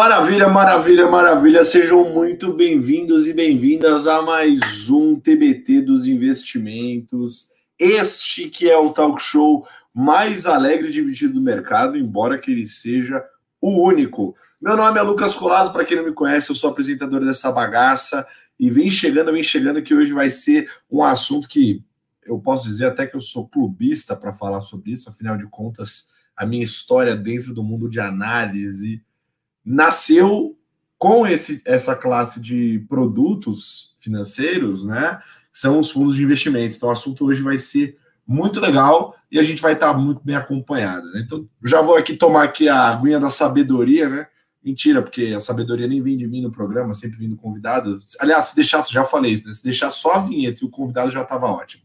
[0.00, 1.62] Maravilha, maravilha, maravilha.
[1.62, 7.50] Sejam muito bem-vindos e bem-vindas a mais um TBT dos investimentos.
[7.78, 12.66] Este que é o talk show mais alegre e divertido do mercado, embora que ele
[12.66, 13.22] seja
[13.60, 14.34] o único.
[14.58, 18.26] Meu nome é Lucas Colasso, para quem não me conhece, eu sou apresentador dessa bagaça
[18.58, 21.84] e vem chegando, vem chegando que hoje vai ser um assunto que
[22.24, 26.06] eu posso dizer até que eu sou clubista para falar sobre isso, afinal de contas,
[26.34, 29.02] a minha história dentro do mundo de análise
[29.64, 30.56] nasceu
[30.98, 35.20] com esse, essa classe de produtos financeiros, né?
[35.52, 36.76] São os fundos de investimento.
[36.76, 40.36] Então, o assunto hoje vai ser muito legal e a gente vai estar muito bem
[40.36, 41.10] acompanhado.
[41.10, 41.22] Né?
[41.24, 44.26] Então, já vou aqui tomar aqui a aguinha da sabedoria, né?
[44.62, 47.98] Mentira, porque a sabedoria nem vem de mim no programa, sempre vindo convidado.
[48.20, 49.54] Aliás, se deixasse, já falei isso, né?
[49.54, 51.82] Se deixar só a vinheta e o convidado já estava ótimo.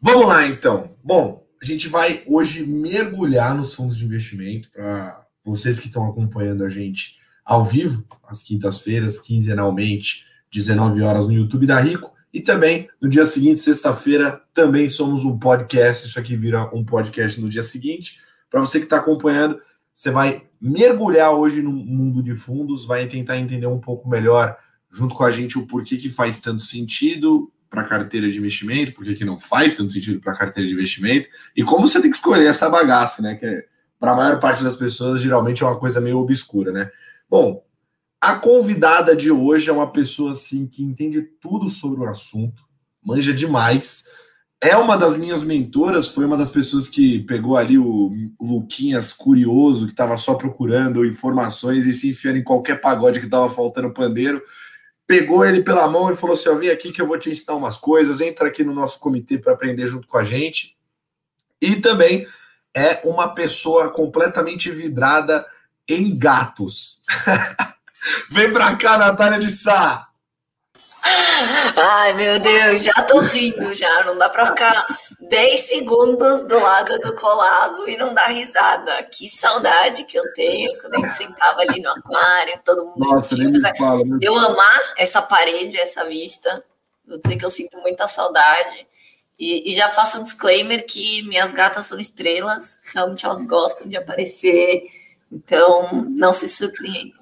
[0.00, 0.96] Vamos lá, então.
[1.04, 6.64] Bom, a gente vai hoje mergulhar nos fundos de investimento para vocês que estão acompanhando
[6.64, 12.12] a gente ao vivo, às quintas-feiras, quinzenalmente, 19 horas no YouTube da Rico.
[12.34, 16.08] E também no dia seguinte, sexta-feira, também somos um podcast.
[16.08, 18.18] Isso aqui vira um podcast no dia seguinte.
[18.50, 19.60] Para você que está acompanhando,
[19.94, 24.56] você vai mergulhar hoje no mundo de fundos, vai tentar entender um pouco melhor,
[24.90, 29.14] junto com a gente, o porquê que faz tanto sentido, para carteira de investimento, porque
[29.14, 32.46] que não faz tanto sentido para carteira de investimento, e como você tem que escolher
[32.46, 33.34] essa bagaça, né?
[33.34, 33.64] Que
[33.98, 36.90] para a maior parte das pessoas geralmente é uma coisa meio obscura, né?
[37.30, 37.64] Bom,
[38.20, 42.62] a convidada de hoje é uma pessoa assim que entende tudo sobre o assunto,
[43.02, 44.04] manja demais.
[44.60, 49.14] É uma das minhas mentoras, foi uma das pessoas que pegou ali o, o Luquinhas
[49.14, 53.94] curioso, que estava só procurando informações e se enfiando em qualquer pagode que estava faltando
[53.94, 54.42] pandeiro
[55.06, 57.54] pegou ele pela mão e falou assim: ó, vem aqui que eu vou te ensinar
[57.54, 60.76] umas coisas, entra aqui no nosso comitê para aprender junto com a gente.
[61.60, 62.26] E também
[62.74, 65.46] é uma pessoa completamente vidrada
[65.88, 67.02] em gatos.
[68.30, 70.11] vem pra cá, Natália de Sá!
[71.04, 74.04] Ai, meu Deus, já tô rindo já.
[74.04, 74.86] Não dá pra ficar
[75.20, 79.02] 10 segundos do lado do colado e não dar risada.
[79.04, 83.36] Que saudade que eu tenho quando a gente sentava ali no aquário, todo mundo Nossa,
[83.36, 86.64] nem me fala, meu Eu amar essa parede, essa vista.
[87.06, 88.86] Vou dizer que eu sinto muita saudade.
[89.38, 93.96] E, e, já faço um disclaimer que minhas gatas são estrelas, realmente elas gostam de
[93.96, 94.84] aparecer.
[95.32, 97.21] Então, não se surpreendam.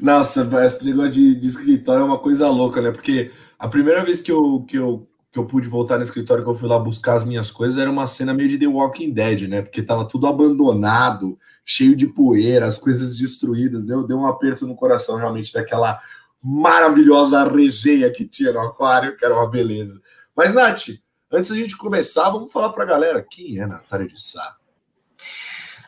[0.00, 2.90] Nossa, esse negócio de, de, escritório é uma coisa louca, né?
[2.90, 6.50] Porque a primeira vez que eu, que, eu, que eu pude voltar no escritório, que
[6.50, 9.48] eu fui lá buscar as minhas coisas, era uma cena meio de The Walking Dead,
[9.48, 9.62] né?
[9.62, 13.84] Porque tava tudo abandonado, cheio de poeira, as coisas destruídas.
[13.84, 16.00] Deu, deu um aperto no coração, realmente, daquela
[16.42, 20.00] maravilhosa resenha que tinha no aquário, que era uma beleza.
[20.36, 20.90] Mas, Nath,
[21.32, 24.56] antes da gente começar, vamos falar pra galera quem é Natália de Sá.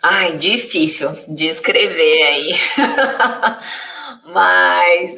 [0.02, 2.54] Ai, difícil de escrever aí.
[4.32, 5.16] Mas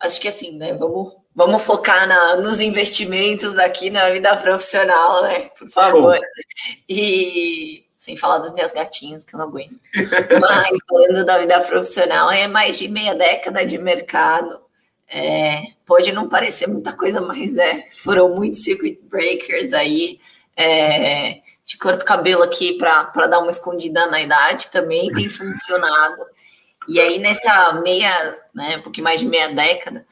[0.00, 0.74] acho que assim, né?
[0.74, 5.50] Vamos, vamos focar na, nos investimentos aqui na vida profissional, né?
[5.58, 6.16] Por favor.
[6.16, 6.24] Show.
[6.88, 9.80] E sem falar dos minhas gatinhas, que eu não aguento.
[10.40, 14.60] Mas falando da vida profissional, é mais de meia década de mercado.
[15.08, 20.18] É, pode não parecer muita coisa, mas é, foram muitos circuit breakers aí.
[20.56, 26.24] É, de corto cabelo aqui para dar uma escondida na idade também tem funcionado.
[26.88, 30.06] E aí, nessa meia, né, um pouquinho mais de meia década,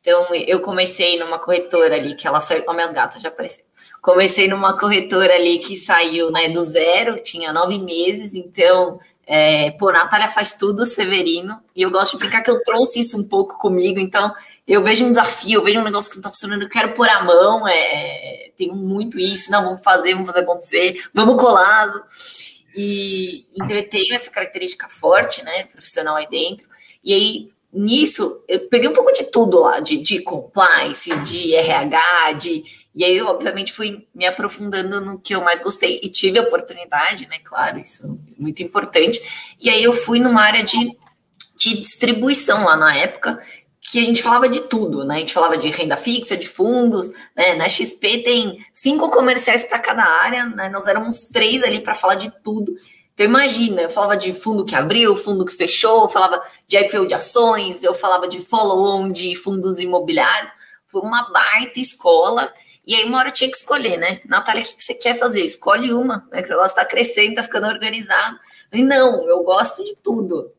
[0.00, 2.62] então eu comecei numa corretora ali, que ela saiu.
[2.68, 3.68] Ó, minhas gatas já apareceram.
[4.00, 9.00] Comecei numa corretora ali que saiu né, do zero, tinha nove meses, então
[9.32, 13.16] é, pô, Natália faz tudo, Severino, e eu gosto de brincar que eu trouxe isso
[13.16, 14.34] um pouco comigo, então
[14.66, 17.08] eu vejo um desafio, eu vejo um negócio que não tá funcionando, eu quero pôr
[17.08, 22.02] a mão, é, tenho muito isso, não, vamos fazer, vamos fazer acontecer, vamos colado.
[22.74, 26.66] E então eu tenho essa característica forte, né, profissional aí dentro,
[27.04, 32.32] e aí nisso eu peguei um pouco de tudo lá, de, de compliance, de RH,
[32.32, 32.64] de
[32.94, 36.42] e aí, eu, obviamente, fui me aprofundando no que eu mais gostei e tive a
[36.42, 37.38] oportunidade, né?
[37.44, 39.20] Claro, isso é muito importante.
[39.60, 40.76] E aí eu fui numa área de,
[41.56, 43.40] de distribuição lá na época,
[43.80, 45.16] que a gente falava de tudo, né?
[45.16, 47.54] A gente falava de renda fixa, de fundos, né?
[47.54, 50.68] Na XP tem cinco comerciais para cada área, né?
[50.68, 52.74] Nós éramos três ali para falar de tudo.
[53.14, 57.06] Então imagina, eu falava de fundo que abriu, fundo que fechou, eu falava de IPO
[57.06, 60.50] de ações, eu falava de follow-on de fundos imobiliários.
[60.88, 62.52] Foi uma baita escola
[62.84, 64.20] e aí, uma hora eu tinha que escolher, né?
[64.24, 65.42] Natália, o que, você quer fazer?
[65.42, 66.42] Escolhe uma, né?
[66.42, 68.38] Que o negócio tá crescendo, tá ficando organizado.
[68.72, 70.52] E não, eu gosto de tudo.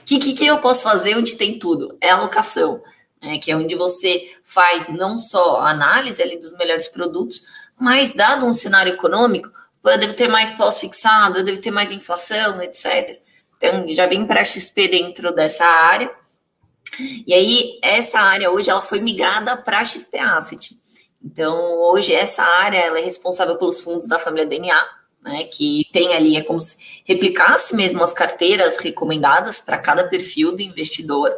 [0.00, 1.96] O que, que, que eu posso fazer onde tem tudo?
[2.00, 2.82] É alocação,
[3.22, 3.38] né?
[3.38, 7.42] Que é onde você faz não só a análise ali dos melhores produtos,
[7.78, 9.48] mas dado um cenário econômico,
[9.84, 13.20] eu devo ter mais pós-fixado, eu devo ter mais inflação, etc.
[13.56, 16.10] Então, já vem para XP dentro dessa área.
[17.26, 20.76] E aí, essa área hoje, ela foi migrada para XP Asset.
[21.24, 24.84] Então, hoje, essa área, ela é responsável pelos fundos da família DNA,
[25.22, 30.54] né, que tem ali, é como se replicasse mesmo as carteiras recomendadas para cada perfil
[30.54, 31.32] do investidor,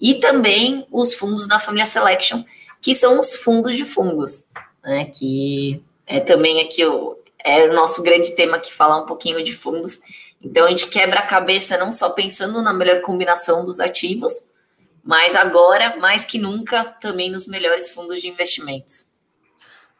[0.00, 2.44] e também os fundos da família Selection,
[2.80, 4.44] que são os fundos de fundos,
[4.82, 9.42] né, que é também aqui o, é o nosso grande tema que falar um pouquinho
[9.42, 9.98] de fundos.
[10.40, 14.48] Então a gente quebra a cabeça não só pensando na melhor combinação dos ativos,
[15.02, 19.06] mas agora, mais que nunca, também nos melhores fundos de investimentos.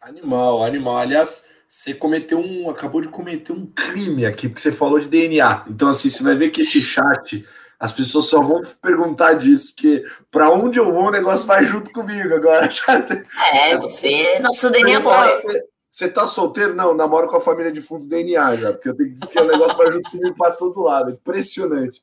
[0.07, 0.99] Animal, animal.
[0.99, 5.65] Aliás, você cometeu um, acabou de cometer um crime aqui, porque você falou de DNA.
[5.69, 7.45] Então, assim, você vai ver que esse chat
[7.79, 11.91] as pessoas só vão perguntar disso, porque para onde eu vou, o negócio vai junto
[11.91, 12.71] comigo agora.
[13.53, 15.43] É, você nosso DNA boy.
[15.91, 16.73] Você tá solteiro?
[16.73, 19.77] Não, namoro com a família de fundos DNA já, porque, eu tenho, porque o negócio
[19.77, 21.11] vai junto comigo para todo lado.
[21.11, 22.01] Impressionante.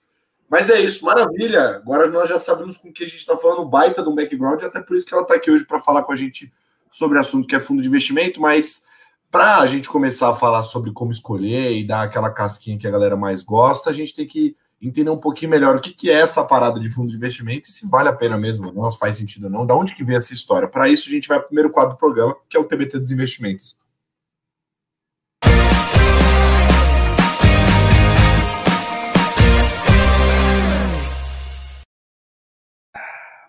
[0.49, 1.77] Mas é isso, maravilha.
[1.77, 4.97] Agora nós já sabemos com que a gente está falando, baita do background, até por
[4.97, 6.51] isso que ela está aqui hoje para falar com a gente
[6.93, 8.83] sobre o assunto que é fundo de investimento, mas
[9.31, 12.91] para a gente começar a falar sobre como escolher e dar aquela casquinha que a
[12.91, 16.13] galera mais gosta, a gente tem que entender um pouquinho melhor o que, que é
[16.13, 18.99] essa parada de fundo de investimento e se vale a pena mesmo ou não, se
[18.99, 20.67] faz sentido ou não, da onde que vem essa história.
[20.67, 22.99] Para isso, a gente vai para o primeiro quadro do programa, que é o TBT
[22.99, 23.75] dos investimentos.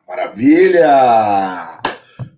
[0.09, 1.74] Maravilha!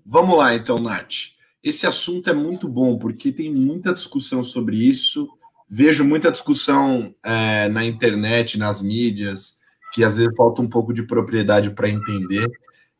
[0.06, 1.34] Vamos lá, então, Nath.
[1.62, 5.28] Esse assunto é muito bom, porque tem muita discussão sobre isso
[5.68, 9.58] vejo muita discussão é, na internet, nas mídias,
[9.92, 12.48] que às vezes falta um pouco de propriedade para entender.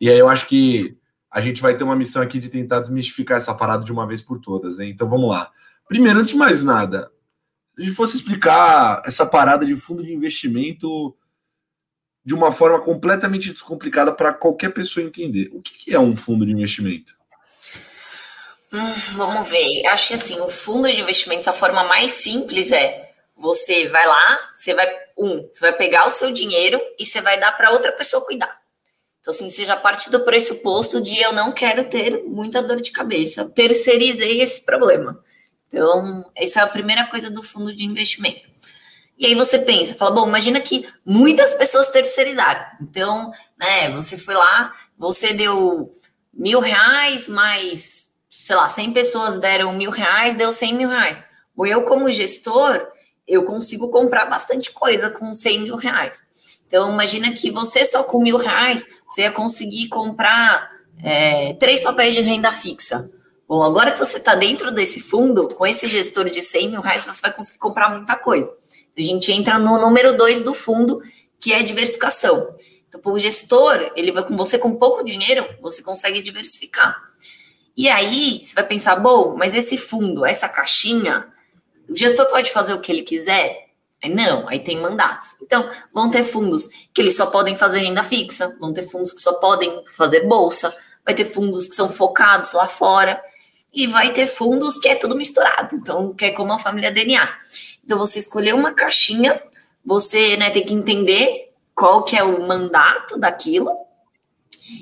[0.01, 0.97] E aí eu acho que
[1.31, 4.21] a gente vai ter uma missão aqui de tentar desmistificar essa parada de uma vez
[4.21, 4.79] por todas.
[4.79, 4.91] Hein?
[4.91, 5.51] Então vamos lá.
[5.89, 7.11] Primeiro, antes de mais nada,
[7.69, 11.17] se a gente fosse explicar essa parada de fundo de investimento
[12.27, 15.49] de uma forma completamente descomplicada para qualquer pessoa entender.
[15.53, 17.15] O que é um fundo de investimento?
[18.73, 19.87] Hum, vamos ver.
[19.87, 24.39] Acho que assim, o fundo de investimentos, a forma mais simples é você vai lá,
[24.59, 27.93] você vai um, você vai pegar o seu dinheiro e você vai dar para outra
[27.93, 28.61] pessoa cuidar.
[29.21, 32.91] Então, assim, você já parte do pressuposto de eu não quero ter muita dor de
[32.91, 35.23] cabeça, terceirizei esse problema.
[35.69, 38.49] Então, essa é a primeira coisa do fundo de investimento.
[39.19, 42.65] E aí você pensa, fala, bom, imagina que muitas pessoas terceirizaram.
[42.83, 45.93] Então, né, você foi lá, você deu
[46.35, 48.07] mil reais mais
[48.47, 51.19] sei lá, 100 pessoas deram mil reais, deu 100 mil reais.
[51.57, 52.87] Ou eu, como gestor,
[53.27, 56.17] eu consigo comprar bastante coisa com 100 mil reais.
[56.65, 60.71] Então, imagina que você só com mil reais, você ia conseguir comprar
[61.03, 63.11] é, três papéis de renda fixa.
[63.49, 67.05] Bom, agora que você está dentro desse fundo, com esse gestor de 100 mil reais,
[67.05, 68.53] você vai conseguir comprar muita coisa.
[68.97, 71.03] A gente entra no número dois do fundo,
[71.41, 72.49] que é diversificação.
[72.89, 76.97] Então, o gestor, ele vai com você com pouco dinheiro, você consegue diversificar.
[77.77, 81.27] E aí você vai pensar, bom, mas esse fundo, essa caixinha,
[81.89, 83.67] o gestor pode fazer o que ele quiser?
[84.03, 85.37] Aí não, aí tem mandatos.
[85.43, 89.21] Então, vão ter fundos que eles só podem fazer renda fixa, vão ter fundos que
[89.21, 93.23] só podem fazer bolsa, vai ter fundos que são focados lá fora,
[93.73, 97.29] e vai ter fundos que é tudo misturado, então, que é como a família DNA.
[97.87, 99.41] Então, você escolher uma caixinha,
[99.85, 103.71] você né, tem que entender qual que é o mandato daquilo,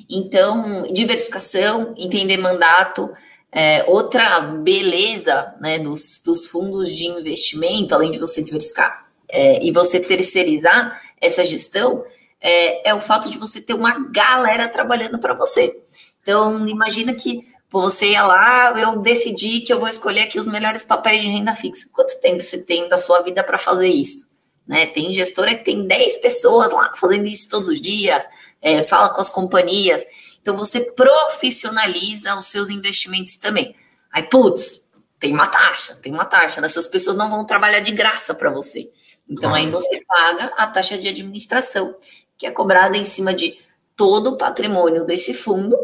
[0.09, 3.11] então, diversificação, entender mandato,
[3.53, 9.71] é, outra beleza né, dos, dos, fundos de investimento, além de você diversificar é, e
[9.71, 12.05] você terceirizar essa gestão,
[12.41, 15.79] é, é, o fato de você ter uma galera trabalhando para você.
[16.23, 17.47] Então, imagina que
[17.81, 21.55] você ia lá, eu decidi que eu vou escolher aqui os melhores papéis de renda
[21.55, 21.89] fixa.
[21.93, 24.29] Quanto tempo você tem da sua vida para fazer isso?
[24.67, 24.87] Né?
[24.87, 28.25] Tem gestora que tem 10 pessoas lá fazendo isso todos os dias
[28.65, 30.03] é, fala com as companhias.
[30.41, 33.77] Então, você profissionaliza os seus investimentos também.
[34.11, 34.89] Aí, putz,
[35.21, 36.65] tem uma taxa, tem uma taxa.
[36.65, 38.91] Essas pessoas não vão trabalhar de graça para você.
[39.29, 41.95] Então, aí você paga a taxa de administração,
[42.39, 43.59] que é cobrada em cima de
[43.95, 45.77] todo o patrimônio desse fundo.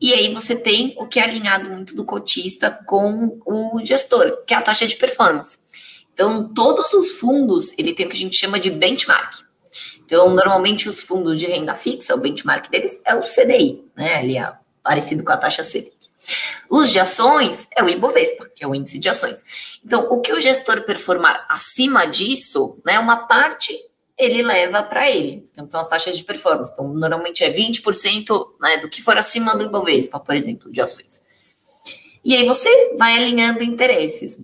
[0.00, 4.52] E aí você tem o que é alinhado muito do cotista com o gestor, que
[4.52, 5.58] é a taxa de performance.
[6.12, 9.44] Então, todos os fundos, ele tem o que a gente chama de benchmark.
[10.04, 14.22] Então, normalmente os fundos de renda fixa, o benchmark deles é o CDI, né?
[14.22, 15.96] Ele é parecido com a taxa Selic.
[16.70, 19.42] Os de ações é o Ibovespa, que é o índice de ações.
[19.84, 23.76] Então, o que o gestor performar acima disso, né, uma parte
[24.18, 25.48] ele leva para ele.
[25.52, 26.70] Então, são as taxas de performance.
[26.72, 31.22] Então, normalmente é 20% né, do que for acima do Ibovespa, por exemplo, de ações.
[32.24, 34.38] E aí você vai alinhando interesses.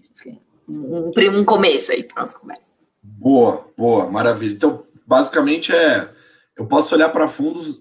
[0.69, 2.73] um, um começo aí para nossa conversa.
[3.03, 4.53] Boa, boa, maravilha.
[4.53, 6.09] Então, basicamente é,
[6.57, 7.81] eu posso olhar para fundos,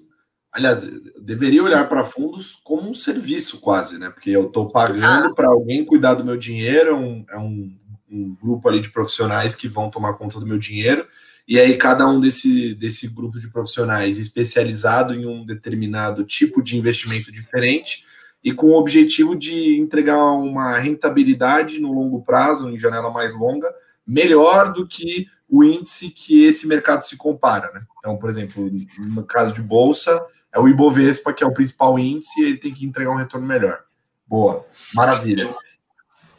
[0.51, 0.83] aliás,
[1.21, 4.09] deveria olhar para fundos como um serviço quase, né?
[4.09, 7.77] Porque eu estou pagando para alguém cuidar do meu dinheiro, é um, é um,
[8.09, 11.05] um grupo ali de profissionais que vão tomar conta do meu dinheiro.
[11.47, 16.77] E aí, cada um desse, desse grupo de profissionais especializado em um determinado tipo de
[16.77, 18.05] investimento diferente
[18.43, 23.71] e com o objetivo de entregar uma rentabilidade no longo prazo, em janela mais longa,
[24.05, 27.71] melhor do que o índice que esse mercado se compara.
[27.73, 27.81] Né?
[27.99, 32.39] Então, por exemplo, no caso de bolsa, é o Ibovespa, que é o principal índice,
[32.39, 33.83] e ele tem que entregar um retorno melhor.
[34.25, 35.49] Boa, maravilha.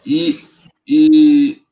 [0.04, 0.44] E,
[0.86, 1.62] e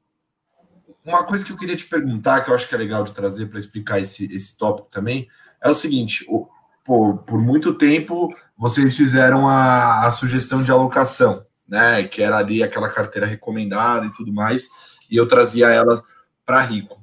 [1.05, 3.47] uma coisa que eu queria te perguntar, que eu acho que é legal de trazer
[3.47, 5.29] para explicar esse, esse tópico também,
[5.61, 6.49] é o seguinte: o,
[6.85, 12.05] por muito tempo vocês fizeram a, a sugestão de alocação, né?
[12.05, 14.69] Que era ali aquela carteira recomendada e tudo mais,
[15.11, 16.03] e eu trazia ela
[16.45, 17.01] para rico.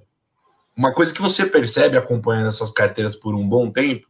[0.76, 4.08] Uma coisa que você percebe acompanhando essas carteiras por um bom tempo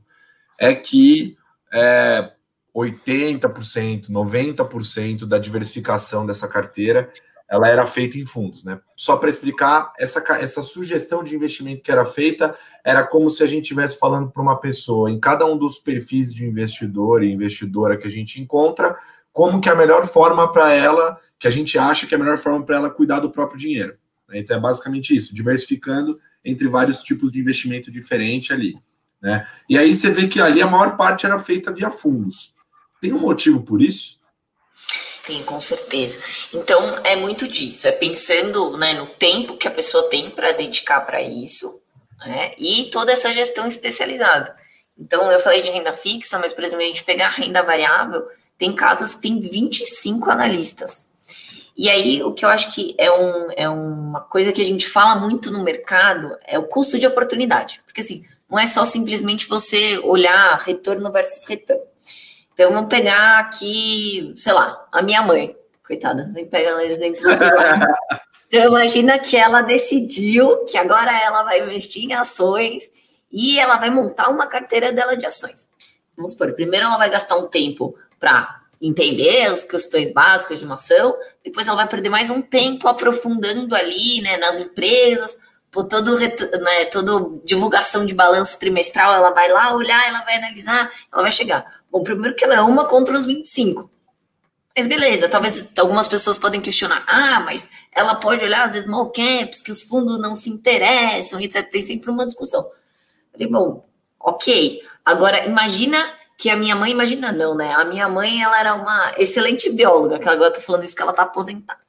[0.60, 1.38] é que
[1.72, 2.32] é,
[2.76, 7.12] 80%, 90% da diversificação dessa carteira
[7.50, 8.80] ela era feita em fundos, né?
[8.96, 13.48] Só para explicar, essa, essa sugestão de investimento que era feita era como se a
[13.48, 17.98] gente estivesse falando para uma pessoa, em cada um dos perfis de investidor e investidora
[17.98, 18.98] que a gente encontra,
[19.32, 22.38] como que a melhor forma para ela, que a gente acha que é a melhor
[22.38, 23.98] forma para ela cuidar do próprio dinheiro.
[24.28, 24.40] Né?
[24.40, 28.78] Então é basicamente isso, diversificando entre vários tipos de investimento diferente ali.
[29.22, 29.48] Né?
[29.70, 32.54] E aí você vê que ali a maior parte era feita via fundos.
[33.00, 34.20] Tem um motivo por isso?
[35.28, 36.20] Tem, com certeza.
[36.54, 37.86] Então, é muito disso.
[37.86, 41.82] É pensando né, no tempo que a pessoa tem para dedicar para isso
[42.26, 44.56] né, e toda essa gestão especializada.
[44.98, 48.26] Então, eu falei de renda fixa, mas, por exemplo, a gente pegar a renda variável,
[48.58, 51.06] tem casas que tem 25 analistas.
[51.76, 54.88] E aí, o que eu acho que é, um, é uma coisa que a gente
[54.88, 57.84] fala muito no mercado é o custo de oportunidade.
[57.86, 61.84] Porque, assim, não é só simplesmente você olhar retorno versus retorno.
[62.58, 65.56] Então, vamos pegar aqui, sei lá, a minha mãe.
[65.86, 67.22] Coitada, nem pegando exemplo
[68.48, 72.90] Então, imagina que ela decidiu que agora ela vai investir em ações
[73.32, 75.70] e ela vai montar uma carteira dela de ações.
[76.16, 80.74] Vamos supor, primeiro ela vai gastar um tempo para entender as questões básicas de uma
[80.74, 85.38] ação, depois ela vai perder mais um tempo aprofundando ali, né, nas empresas,
[85.72, 90.92] por todo, né, todo divulgação de balanço trimestral, ela vai lá olhar, ela vai analisar,
[91.12, 91.77] ela vai chegar.
[91.92, 93.90] Bom, primeiro que ela é uma contra os 25.
[94.76, 99.64] Mas beleza, talvez algumas pessoas podem questionar, ah, mas ela pode olhar as small caps,
[99.64, 101.68] que os fundos não se interessam, etc.
[101.68, 102.70] Tem sempre uma discussão.
[103.32, 103.84] Falei, bom,
[104.20, 104.84] ok.
[105.04, 107.74] Agora, imagina que a minha mãe, imagina não, né?
[107.74, 111.02] A minha mãe, ela era uma excelente bióloga, que agora eu tô falando isso que
[111.02, 111.87] ela tá aposentada.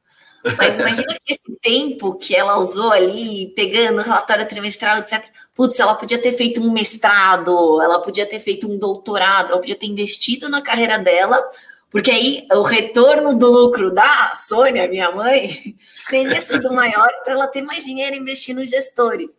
[0.56, 5.24] Mas imagina que esse tempo que ela usou ali, pegando relatório trimestral, etc.
[5.54, 9.74] Putz, ela podia ter feito um mestrado, ela podia ter feito um doutorado, ela podia
[9.74, 11.44] ter investido na carreira dela,
[11.90, 15.76] porque aí o retorno do lucro da Sônia, minha mãe,
[16.08, 19.36] teria sido maior para ela ter mais dinheiro investindo nos gestores.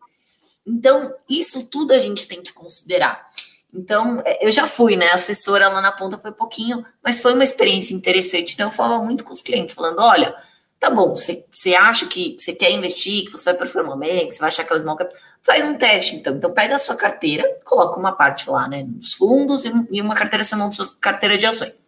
[0.65, 3.27] Então, isso tudo a gente tem que considerar.
[3.73, 5.09] Então, é, eu já fui, né?
[5.11, 8.53] Assessora lá na ponta foi pouquinho, mas foi uma experiência interessante.
[8.53, 10.35] Então, eu falava muito com os clientes, falando: olha,
[10.79, 14.39] Tá bom, você acha que você quer investir, que você vai performar bem, que você
[14.39, 14.97] vai achar aquelas small
[15.43, 16.35] faz um teste então.
[16.35, 20.43] Então pega a sua carteira, coloca uma parte lá, né, nos fundos e uma carteira,
[20.43, 21.83] você sua carteira de ações.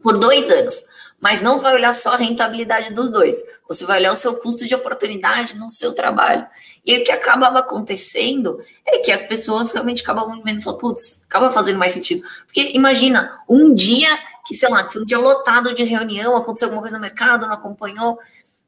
[0.00, 0.84] Por dois anos.
[1.20, 3.42] Mas não vai olhar só a rentabilidade dos dois.
[3.66, 6.46] Você vai olhar o seu custo de oportunidade no seu trabalho.
[6.84, 11.22] E o que acabava acontecendo é que as pessoas realmente acabavam vendo e falando, putz,
[11.24, 12.22] acaba fazendo mais sentido.
[12.44, 16.66] Porque imagina, um dia que, sei lá, que foi um dia lotado de reunião, aconteceu
[16.66, 18.18] alguma coisa no mercado, não acompanhou.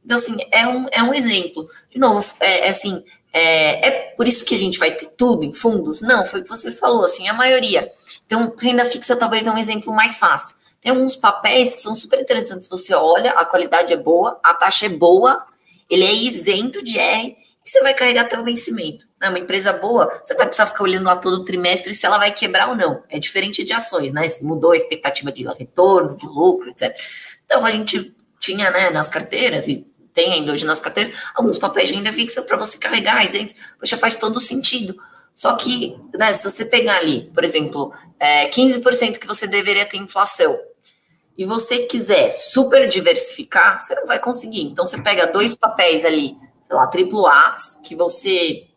[0.04, 1.68] Então, assim, é um, é um exemplo.
[1.90, 5.44] De novo, é, é assim, é, é, por isso que a gente vai ter tudo
[5.44, 6.00] em fundos?
[6.00, 7.88] Não, foi o que você falou, assim, a maioria.
[8.24, 10.56] Então, renda fixa talvez é um exemplo mais fácil.
[10.80, 12.68] Tem alguns papéis que são super interessantes.
[12.68, 15.44] Você olha, a qualidade é boa, a taxa é boa,
[15.90, 17.36] ele é isento de R
[17.66, 19.08] e você vai carregar até o vencimento.
[19.20, 22.32] É uma empresa boa, você vai precisar ficar olhando lá todo trimestre se ela vai
[22.32, 23.02] quebrar ou não.
[23.08, 24.28] É diferente de ações, né?
[24.28, 26.96] Se mudou a expectativa de retorno, de lucro, etc.
[27.44, 31.88] Então a gente tinha, né, nas carteiras e tem ainda hoje nas carteiras alguns papéis
[31.88, 33.56] de renda fixa para você carregar isentos.
[33.80, 34.96] Poxa, faz todo sentido.
[35.34, 39.96] Só que, né, se você pegar ali, por exemplo, é, 15% que você deveria ter
[39.98, 40.58] inflação,
[41.38, 44.62] e você quiser super diversificar, você não vai conseguir.
[44.62, 46.34] Então você pega dois papéis ali
[46.66, 48.68] sei lá, triplo A, que você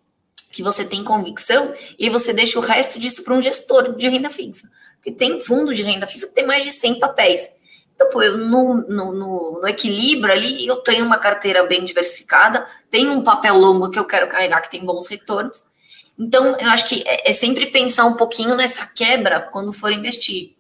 [0.51, 4.29] que você tem convicção, e você deixa o resto disso para um gestor de renda
[4.29, 4.67] fixa.
[4.95, 7.49] Porque tem fundo de renda fixa que tem mais de 100 papéis.
[7.93, 12.65] Então, pô, eu, no, no, no, no, equilíbrio ali, eu tenho uma carteira bem diversificada,
[12.89, 15.65] tenho um papel longo que eu quero carregar que tem bons retornos.
[16.17, 20.55] Então, eu acho que é, é sempre pensar um pouquinho nessa quebra quando for investir.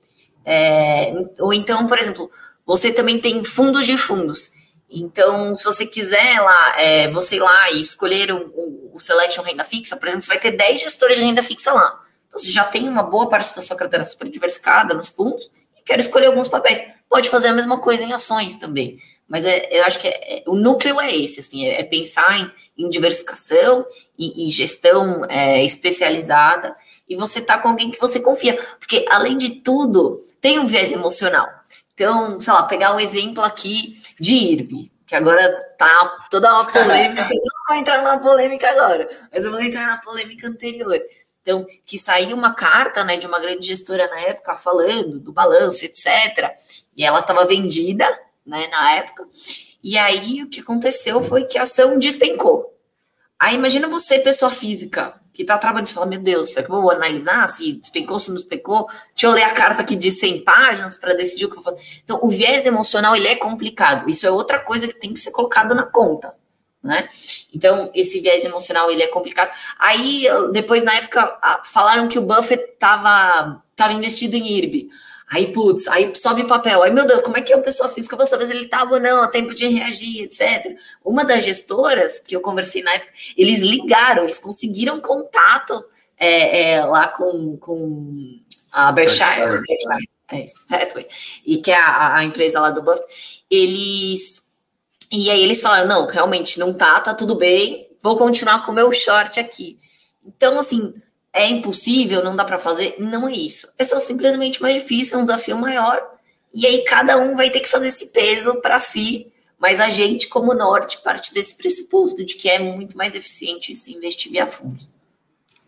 [0.45, 2.29] É, ou então, por exemplo,
[2.65, 4.51] você também tem fundos de fundos.
[4.89, 9.43] Então, se você quiser lá, é, você ir lá e escolher o, o, o, Selection
[9.43, 12.01] Renda Fixa, por exemplo, você vai ter 10 gestores de renda fixa lá.
[12.27, 15.83] Então, você já tem uma boa parte da sua carteira super diversificada nos fundos e
[15.83, 16.83] quer escolher alguns papéis.
[17.07, 18.97] Pode fazer a mesma coisa em ações também.
[19.27, 22.39] Mas é, eu acho que é, é, o núcleo é esse, assim, é, é pensar
[22.39, 23.85] em, em, diversificação,
[24.17, 26.75] em gestão é, especializada,
[27.07, 28.59] e você tá com alguém que você confia.
[28.79, 31.47] Porque, além de tudo, tem um viés emocional.
[31.99, 37.23] Então, sei lá, pegar um exemplo aqui de IRB, que agora tá toda uma polêmica.
[37.23, 40.97] Eu não vou entrar na polêmica agora, mas eu vou entrar na polêmica anterior.
[41.41, 45.83] Então, que saiu uma carta né, de uma grande gestora na época falando do balanço,
[45.83, 46.55] etc.
[46.95, 48.07] E ela estava vendida
[48.45, 49.27] né, na época.
[49.83, 52.79] E aí o que aconteceu foi que a ação despencou.
[53.37, 56.81] Aí imagina você, pessoa física, que está trabalhando e fala, meu Deus, será que eu
[56.81, 58.89] vou analisar se despencou, se não despencou?
[59.15, 61.73] Deixa eu ler a carta aqui de 100 páginas para decidir o que eu vou
[61.73, 61.85] fazer.
[62.03, 64.09] Então, o viés emocional, ele é complicado.
[64.09, 66.33] Isso é outra coisa que tem que ser colocado na conta,
[66.83, 67.07] né?
[67.53, 69.49] Então, esse viés emocional, ele é complicado.
[69.79, 74.89] Aí, depois, na época, falaram que o Buffett estava tava investido em IRB.
[75.31, 76.81] Aí, putz, aí sobe papel.
[76.81, 78.15] Aí, meu Deus, como é que é a pessoa física?
[78.15, 80.75] Eu vou saber se ele estava ou não, a tempo de reagir, etc.
[81.05, 85.85] Uma das gestoras que eu conversei na época, eles ligaram, eles conseguiram contato
[86.17, 88.39] é, é, lá com, com
[88.71, 91.07] a Berkshire, Berkshire é isso, Hathaway,
[91.45, 93.43] e que é a, a empresa lá do Buffett.
[93.49, 94.47] Eles.
[95.11, 98.75] E aí eles falaram: não, realmente não tá, tá tudo bem, vou continuar com o
[98.75, 99.79] meu short aqui.
[100.23, 100.93] Então, assim,
[101.33, 102.95] é impossível, não dá para fazer.
[102.99, 103.71] Não é isso.
[103.77, 106.01] É só simplesmente mais difícil, é um desafio maior.
[106.53, 109.31] E aí cada um vai ter que fazer esse peso para si.
[109.59, 113.93] Mas a gente, como norte, parte desse pressuposto de que é muito mais eficiente se
[113.93, 114.89] investir via fundos.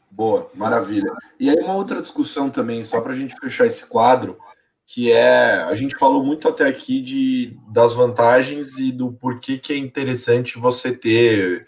[0.10, 1.12] Boa, maravilha.
[1.40, 4.38] E aí uma outra discussão também, só para a gente fechar esse quadro,
[4.86, 9.72] que é a gente falou muito até aqui de das vantagens e do porquê que
[9.72, 11.68] é interessante você ter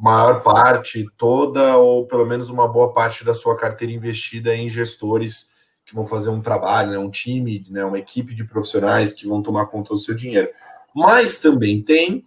[0.00, 5.50] maior parte, toda ou pelo menos uma boa parte da sua carteira investida em gestores
[5.84, 9.42] que vão fazer um trabalho, né, um time, né, uma equipe de profissionais que vão
[9.42, 10.48] tomar conta do seu dinheiro.
[10.94, 12.24] Mas também tem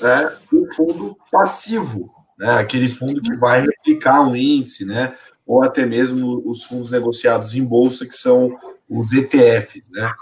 [0.00, 5.84] né, o fundo passivo, né, aquele fundo que vai replicar um índice, né, ou até
[5.84, 8.56] mesmo os fundos negociados em bolsa, que são
[8.88, 10.12] os ETFs, né,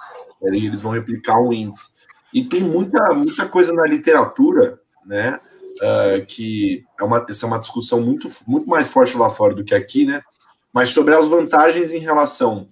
[0.41, 1.91] eles vão replicar um índice.
[2.33, 5.39] E tem muita, muita coisa na literatura, né,
[5.79, 9.65] uh, que é uma, essa é uma discussão muito, muito mais forte lá fora do
[9.65, 10.23] que aqui, né?
[10.73, 12.69] Mas sobre as vantagens em relação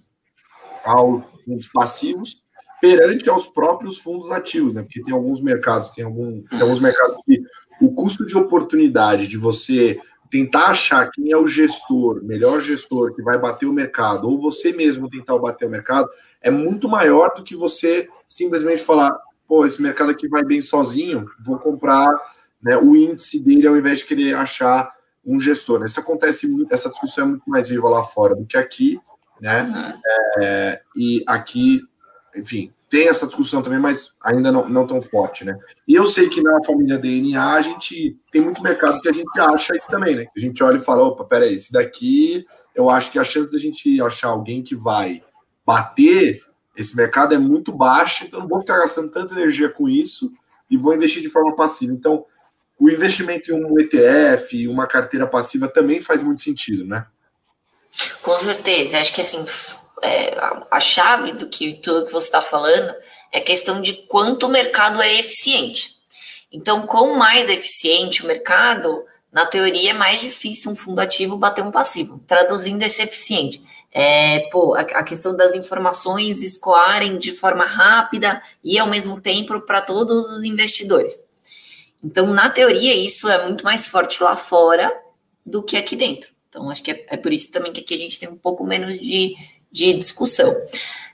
[0.83, 2.41] aos fundos passivos
[2.79, 4.83] perante aos próprios fundos ativos, né?
[4.83, 7.41] Porque tem alguns mercados, tem, algum, tem alguns mercados que
[7.81, 13.21] o custo de oportunidade de você tentar achar quem é o gestor, melhor gestor que
[13.21, 16.09] vai bater o mercado, ou você mesmo tentar bater o mercado,
[16.41, 19.17] é muito maior do que você simplesmente falar,
[19.47, 22.13] pô, esse mercado aqui vai bem sozinho, vou comprar
[22.61, 24.91] né, o índice dele ao invés de querer achar
[25.25, 25.79] um gestor.
[25.79, 25.85] Né?
[25.85, 28.99] Isso acontece muito, essa discussão é muito mais viva lá fora do que aqui,
[29.41, 29.63] né?
[29.63, 30.43] Uhum.
[30.43, 31.81] É, e aqui,
[32.35, 35.57] enfim, tem essa discussão também, mas ainda não, não tão forte, né?
[35.87, 39.39] E eu sei que na família DNA a gente tem muito mercado que a gente
[39.39, 40.27] acha aí também, né?
[40.35, 43.59] A gente olha e fala, opa, peraí, esse daqui, eu acho que a chance da
[43.59, 45.21] gente achar alguém que vai
[45.65, 46.41] bater
[46.77, 50.31] esse mercado é muito baixa, então não vou ficar gastando tanta energia com isso
[50.69, 51.91] e vou investir de forma passiva.
[51.91, 52.25] Então,
[52.79, 57.05] o investimento em um ETF, uma carteira passiva também faz muito sentido, né?
[58.21, 58.99] Com certeza.
[58.99, 59.43] Acho que assim,
[60.03, 60.37] é,
[60.69, 62.93] a chave do que tudo que você está falando
[63.31, 65.97] é a questão de quanto o mercado é eficiente.
[66.51, 71.63] Então, quanto mais eficiente o mercado, na teoria é mais difícil um fundo ativo bater
[71.63, 72.23] um passivo.
[72.25, 73.61] Traduzindo esse eficiente,
[73.91, 79.59] é, pô, a, a questão das informações escoarem de forma rápida e ao mesmo tempo
[79.61, 81.26] para todos os investidores.
[82.07, 84.97] Então, na teoria, isso é muito mais forte lá fora
[85.45, 86.29] do que aqui dentro.
[86.47, 88.65] Então, acho que é, é por isso também que aqui a gente tem um pouco
[88.65, 89.35] menos de,
[89.69, 90.55] de discussão.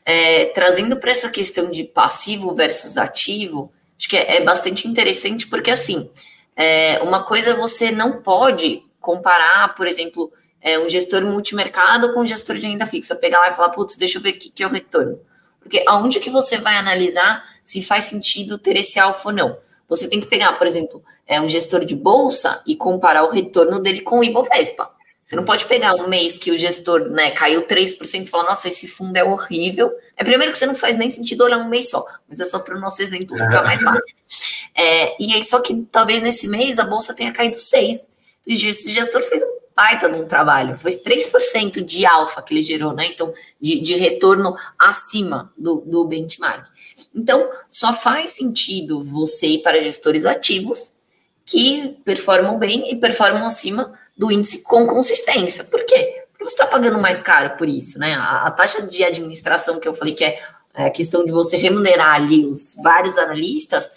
[0.06, 5.48] É, trazendo para essa questão de passivo versus ativo, acho que é, é bastante interessante,
[5.48, 6.08] porque assim,
[6.56, 12.28] é, uma coisa você não pode comparar, por exemplo, é, um gestor multimercado com um
[12.28, 14.62] gestor de renda fixa, pegar lá e falar, putz, deixa eu ver o que, que
[14.62, 15.20] é o retorno.
[15.60, 19.58] Porque aonde que você vai analisar se faz sentido ter esse alfa ou não?
[19.88, 23.80] Você tem que pegar, por exemplo, é, um gestor de bolsa e comparar o retorno
[23.82, 24.92] dele com o Ibovespa.
[25.26, 28.68] Você não pode pegar um mês que o gestor né, caiu 3% e falar, nossa,
[28.68, 29.92] esse fundo é horrível.
[30.18, 32.60] É primeiro que você não faz nem sentido olhar um mês só, mas é só
[32.60, 34.16] para o nosso exemplo ficar mais fácil.
[34.76, 38.02] É, e aí, só que talvez nesse mês a bolsa tenha caído 6%.
[38.46, 40.78] Esse gestor fez um baita de um trabalho.
[40.78, 43.08] Foi 3% de alfa que ele gerou, né?
[43.08, 46.68] Então, de, de retorno acima do, do benchmark.
[47.16, 50.94] Então, só faz sentido você ir para gestores ativos
[51.46, 55.64] que performam bem e performam acima do índice com consistência.
[55.64, 56.24] Por quê?
[56.32, 58.16] Porque você está pagando mais caro por isso, né?
[58.16, 60.42] A, a, taxa de administração que eu falei que é,
[60.74, 63.90] é a questão de você remunerar ali os vários analistas,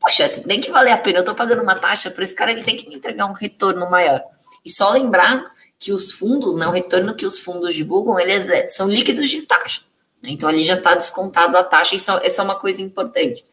[0.00, 1.18] poxa, tem que valer a pena.
[1.18, 3.88] Eu estou pagando uma taxa para esse cara, ele tem que me entregar um retorno
[3.88, 4.22] maior.
[4.64, 8.68] E só lembrar que os fundos, né, o retorno que os fundos divulgam, eles é,
[8.68, 9.82] são líquidos de taxa.
[10.24, 10.30] Né?
[10.30, 13.44] Então ali já está descontado a taxa, isso, isso é uma coisa importante.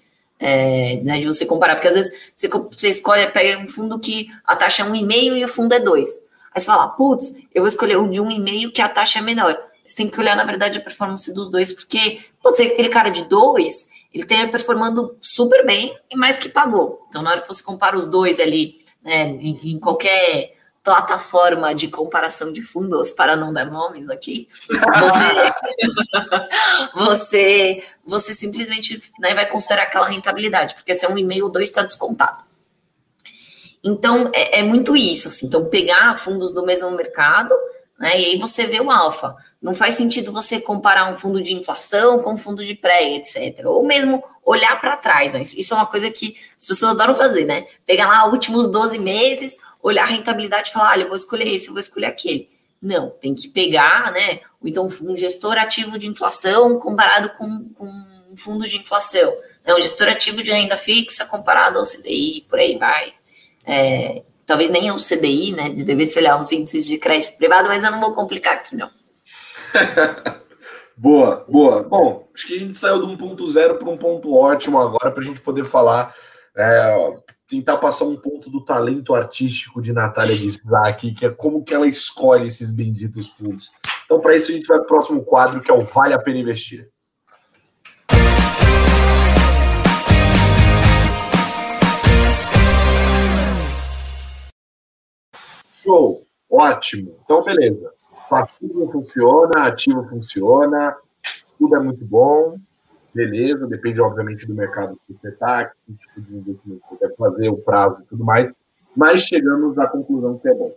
[0.44, 4.28] É, né, de você comparar, porque às vezes você, você escolhe, pega um fundo que
[4.44, 6.10] a taxa é 1,5 e o fundo é 2.
[6.52, 9.56] Aí você fala, putz, eu vou escolher o de 1,5 que a taxa é menor.
[9.86, 12.90] Você tem que olhar, na verdade, a performance dos dois, porque pode ser que aquele
[12.90, 17.06] cara de 2, ele tenha performando super bem e mais que pagou.
[17.10, 21.88] Então, na hora que você compara os dois ali, né, em, em qualquer plataforma de
[21.88, 25.54] comparação de fundos, para não dar nomes aqui, você,
[26.96, 31.84] você, você simplesmente né, vai considerar aquela rentabilidade, porque se é um e-mail, dois está
[31.84, 32.44] descontado.
[33.84, 35.48] Então, é, é, muito isso, assim.
[35.48, 37.56] Então, pegar fundos do mesmo mercado,
[38.00, 39.36] né, e aí você vê o alfa.
[39.62, 43.66] Não faz sentido você comparar um fundo de inflação com um fundo de pré, etc.
[43.66, 45.42] Ou mesmo olhar para trás, né?
[45.42, 47.68] Isso é uma coisa que as pessoas adoram fazer, né?
[47.86, 51.68] Pegar lá últimos 12 meses, olhar a rentabilidade e falar, olha, eu vou escolher esse,
[51.68, 52.50] eu vou escolher aquele.
[52.82, 54.40] Não, tem que pegar, né?
[54.64, 57.86] Então, um gestor ativo de inflação comparado com, com
[58.32, 59.36] um fundo de inflação.
[59.66, 59.74] Né?
[59.74, 63.14] Um gestor ativo de renda fixa comparado ao CDI, por aí vai.
[63.66, 65.70] É, talvez nem ao CDI, né?
[65.70, 68.76] De dever se olhar os índices de crédito privado, mas eu não vou complicar aqui,
[68.76, 68.90] não.
[70.98, 71.84] boa, boa.
[71.84, 75.22] Bom, acho que a gente saiu de ponto zero para um ponto ótimo agora para
[75.22, 76.16] a gente poder falar
[76.58, 80.34] é, tentar passar um ponto do talento artístico de Natália
[80.86, 83.70] aqui, que é como que ela escolhe esses benditos fundos.
[84.06, 86.20] Então, para isso, a gente vai para o próximo quadro, que é o Vale a
[86.20, 86.90] Pena Investir.
[95.84, 96.26] Show!
[96.50, 97.20] Ótimo!
[97.26, 97.92] Então, beleza.
[98.30, 100.96] Passivo funciona, ativo funciona,
[101.60, 102.58] tudo é muito bom
[103.14, 107.50] beleza, depende, obviamente, do mercado que você está, que tipo de investimento você quer fazer,
[107.50, 108.52] o prazo e tudo mais,
[108.96, 110.74] mas chegamos à conclusão que é bom.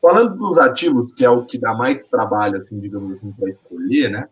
[0.00, 4.10] Falando dos ativos, que é o que dá mais trabalho, assim, digamos assim, para escolher,
[4.10, 4.28] né?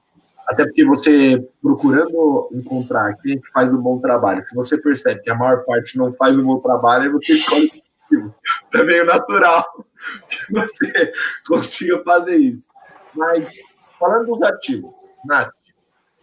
[0.47, 5.35] Até porque você, procurando encontrar quem faz um bom trabalho, se você percebe que a
[5.35, 8.35] maior parte não faz um bom trabalho, você escolhe o ativo.
[8.75, 9.65] É meio natural
[10.29, 11.13] que você
[11.47, 12.69] consiga fazer isso.
[13.15, 13.51] Mas,
[13.99, 14.93] falando dos ativos,
[15.25, 15.53] Nath,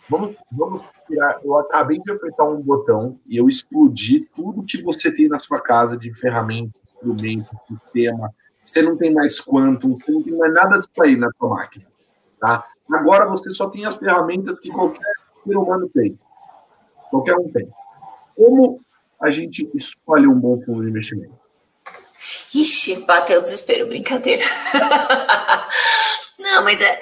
[0.10, 1.40] vamos, vamos tirar.
[1.44, 5.62] Eu acabei de apertar um botão e eu explodi tudo que você tem na sua
[5.62, 8.34] casa de ferramentas, instrumentos, sistema.
[8.62, 11.86] Você não tem mais quantum, você não tem mais nada disso aí na sua máquina.
[12.40, 12.68] Tá?
[12.92, 16.20] Agora você só tem as ferramentas que qualquer ser humano tem.
[17.10, 17.70] Qualquer um tem.
[18.36, 18.82] Como
[19.22, 21.38] a gente escolhe um bom fundo de investimento?
[22.54, 24.44] Ixi, bateu o desespero, brincadeira.
[26.40, 27.02] Não, mas é,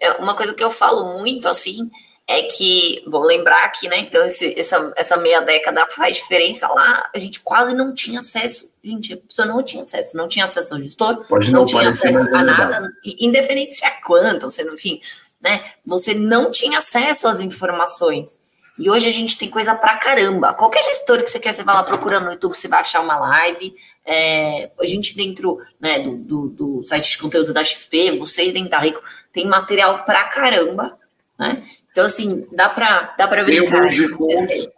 [0.00, 1.90] é uma coisa que eu falo muito assim
[2.30, 3.98] é que, bom, lembrar aqui, né?
[3.98, 7.10] Então, esse, essa, essa meia década faz diferença lá.
[7.12, 10.72] A gente quase não tinha acesso, gente, a pessoa não tinha acesso, não tinha acesso
[10.72, 15.00] ao gestor, Pode não, não tinha acesso a nada, independente se é quanto, se, enfim,
[15.40, 15.72] né?
[15.84, 18.38] Você não tinha acesso às informações.
[18.78, 20.54] E hoje a gente tem coisa pra caramba.
[20.54, 23.18] Qualquer gestor que você quer, você vai lá procurando no YouTube, você vai achar uma
[23.18, 23.74] live.
[24.06, 28.70] É, a gente dentro né, do, do, do, site de conteúdo da XP, vocês dentro
[28.70, 30.96] da Rico, tem material pra caramba,
[31.36, 31.60] né?
[31.90, 33.70] Então, assim, dá para dá para brincar.
[33.70, 34.68] Tem um mundo de fundos.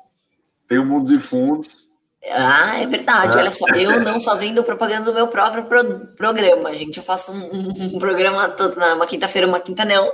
[0.69, 1.83] Tem um mundo de fundos.
[2.31, 3.37] Ah, é verdade.
[3.37, 3.41] Ah.
[3.41, 6.99] Olha só, eu não fazendo propaganda do meu próprio pro programa, gente.
[6.99, 10.11] Eu faço um, um programa todo na uma quinta-feira, uma quinta não.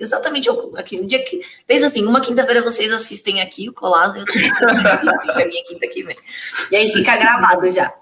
[0.00, 1.40] Exatamente aqui, um dia que.
[1.66, 5.46] Pensa assim, uma quinta-feira vocês assistem aqui o Colasso e outra vocês assistem, é a
[5.46, 6.16] minha quinta que vem.
[6.70, 7.92] E aí fica gravado já.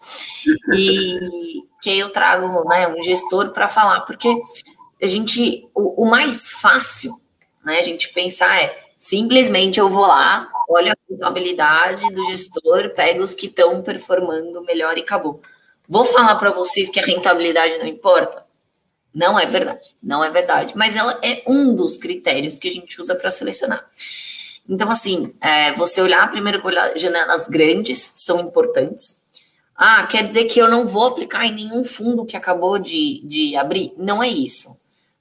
[0.73, 1.19] E
[1.83, 4.35] que aí eu trago né, um gestor para falar, porque
[5.03, 5.69] a gente.
[5.75, 7.20] O, o mais fácil
[7.65, 7.79] né?
[7.79, 13.35] A gente pensar é simplesmente eu vou lá, olho a contabilidade do gestor, pego os
[13.35, 15.41] que estão performando melhor e acabou.
[15.89, 18.47] Vou falar para vocês que a rentabilidade não importa?
[19.13, 23.01] Não é verdade, não é verdade, mas ela é um dos critérios que a gente
[23.01, 23.85] usa para selecionar.
[24.69, 29.21] Então, assim, é, você olhar primeiro olhar janelas grandes são importantes.
[29.75, 33.57] Ah, quer dizer que eu não vou aplicar em nenhum fundo que acabou de, de
[33.57, 33.93] abrir?
[33.97, 34.79] Não é isso.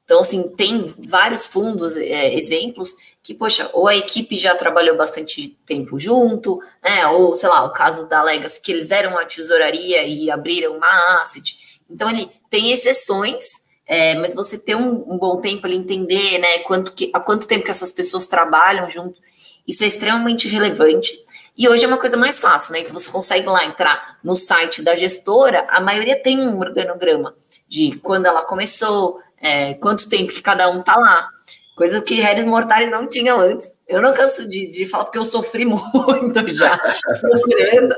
[0.09, 5.49] Então, assim, tem vários fundos, é, exemplos, que, poxa, ou a equipe já trabalhou bastante
[5.67, 7.05] tempo junto, né?
[7.09, 11.21] Ou, sei lá, o caso da Legacy, que eles eram a tesouraria e abriram uma
[11.21, 11.79] asset.
[11.87, 13.45] Então, ele tem exceções,
[13.85, 17.45] é, mas você ter um, um, bom tempo ali, entender, né, quanto que, há quanto
[17.45, 19.21] tempo que essas pessoas trabalham junto,
[19.67, 21.13] isso é extremamente relevante.
[21.55, 22.79] E hoje é uma coisa mais fácil, né?
[22.79, 27.35] Então você consegue lá entrar no site da gestora, a maioria tem um organograma
[27.67, 31.29] de quando ela começou, é, quanto tempo que cada um tá lá.
[31.75, 33.77] Coisa que Réis Mortais não tinham antes.
[33.87, 36.77] Eu não canso de, de falar porque eu sofri muito já
[37.21, 37.95] procurando.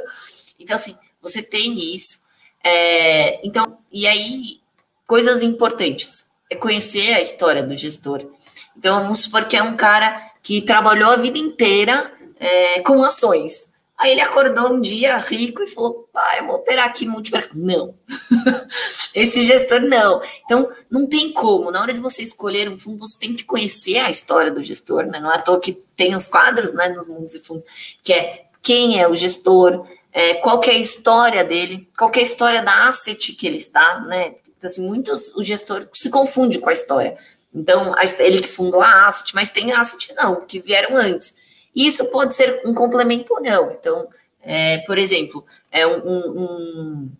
[0.60, 2.20] Então, assim, você tem isso.
[2.64, 4.60] É, então, e aí,
[5.08, 6.30] coisas importantes.
[6.50, 8.30] É conhecer a história do gestor.
[8.78, 13.71] Então, vamos supor que é um cara que trabalhou a vida inteira é, com ações.
[14.02, 17.54] Aí ele acordou um dia rico e falou: pai, eu vou operar aqui multimercado.
[17.56, 17.94] Não.
[19.14, 20.24] Esse gestor não.
[20.44, 21.70] Então, não tem como.
[21.70, 25.06] Na hora de você escolher um fundo, você tem que conhecer a história do gestor,
[25.06, 25.20] né?
[25.20, 27.64] Não é à toa que tem os quadros né, nos mundos e fundos,
[28.04, 32.24] que é quem é o gestor, é, qual é a história dele, qual é a
[32.24, 34.34] história da asset que ele está, né?
[34.64, 37.20] Assim, muitos, o gestor se confunde com a história.
[37.54, 41.36] Então, ele que fundou a asset, mas tem asset não, que vieram antes.
[41.76, 43.72] Isso pode ser um complemento ou não.
[43.72, 44.08] Então,
[44.42, 47.12] é, por exemplo, é um, um,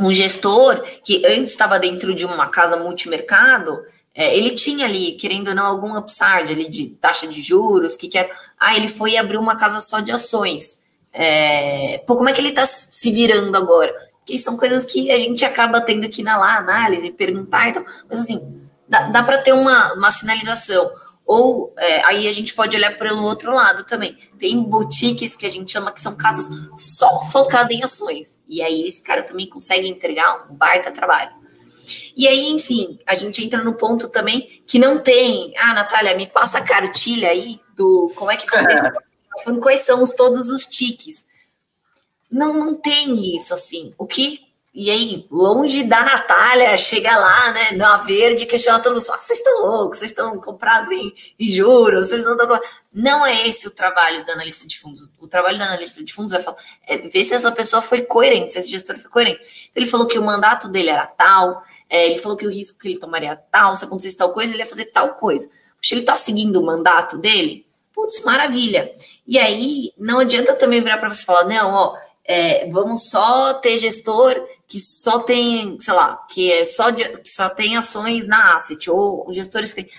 [0.00, 3.80] um, gestor que antes estava dentro de uma casa multimercado,
[4.14, 8.08] é, ele tinha ali, querendo ou não, algum upside ali de taxa de juros, que
[8.08, 8.30] quer.
[8.58, 10.82] Ah, ele foi abrir uma casa só de ações.
[11.12, 13.94] É, pô, como é que ele está se virando agora?
[14.24, 17.72] Que são coisas que a gente acaba tendo que ir na lá, análise, perguntar e
[17.72, 17.84] tal.
[18.08, 20.90] Mas assim, dá, dá para ter uma, uma sinalização.
[21.32, 24.18] Ou é, aí a gente pode olhar pelo outro lado também.
[24.36, 28.42] Tem boutiques que a gente chama que são casas só focadas em ações.
[28.48, 31.30] E aí esse cara também consegue entregar um baita trabalho.
[32.16, 35.56] E aí, enfim, a gente entra no ponto também que não tem.
[35.56, 38.80] Ah, Natália, me passa a cartilha aí do como é que vocês.
[39.62, 41.24] quais são os, todos os tiques.
[42.28, 43.94] Não, não tem isso assim.
[43.96, 49.04] O que e aí, longe da Natália, chega lá, né, na verde, questiona todo mundo,
[49.04, 52.60] fala, vocês estão loucos, vocês estão comprados em, juros, vocês não estão...
[52.92, 55.08] Não é esse o trabalho do analista de fundos.
[55.18, 56.56] O trabalho do analista de fundos é, falar,
[56.86, 59.40] é ver se essa pessoa foi coerente, se esse gestor foi coerente.
[59.40, 62.78] Então, ele falou que o mandato dele era tal, é, ele falou que o risco
[62.78, 65.50] que ele tomaria tal, se acontecesse tal coisa, ele ia fazer tal coisa.
[65.82, 68.92] Se ele está seguindo o mandato dele, putz, maravilha.
[69.26, 73.76] E aí, não adianta também virar para você falar, não, ó, é, vamos só ter
[73.76, 78.54] gestor que só tem, sei lá, que é só de, que só tem ações na
[78.54, 79.92] asset, ou gestores que têm.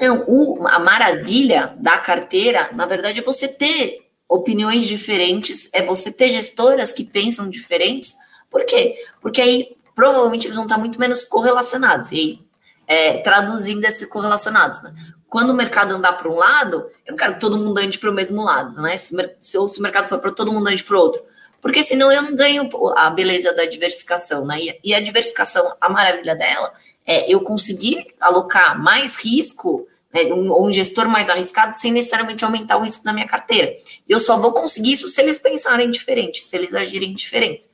[0.00, 6.32] Não, a maravilha da carteira, na verdade, é você ter opiniões diferentes, é você ter
[6.32, 8.16] gestoras que pensam diferentes.
[8.50, 8.96] Por quê?
[9.22, 12.10] Porque aí provavelmente eles vão estar muito menos correlacionados.
[12.10, 12.40] E aí,
[12.88, 14.92] é, traduzindo esses correlacionados, né?
[15.28, 18.10] Quando o mercado andar para um lado, eu não quero que todo mundo ande para
[18.10, 18.98] o mesmo lado, né?
[18.98, 21.22] Se, se, ou se o mercado for para todo mundo ande para o outro
[21.66, 24.56] porque senão eu não ganho a beleza da diversificação, né?
[24.84, 26.72] E, a diversificação, a maravilha dela
[27.04, 32.76] é eu conseguir alocar mais risco, né, um, um gestor mais arriscado, sem necessariamente aumentar
[32.76, 33.74] o risco da minha carteira.
[34.08, 37.68] Eu só vou conseguir isso se eles pensarem diferente, se eles agirem diferente.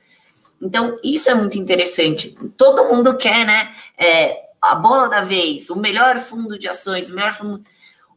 [0.59, 2.35] Então, isso é muito interessante.
[2.57, 3.75] Todo mundo quer, né?
[3.95, 7.63] É, a bola da vez, o melhor fundo de ações, o melhor fundo.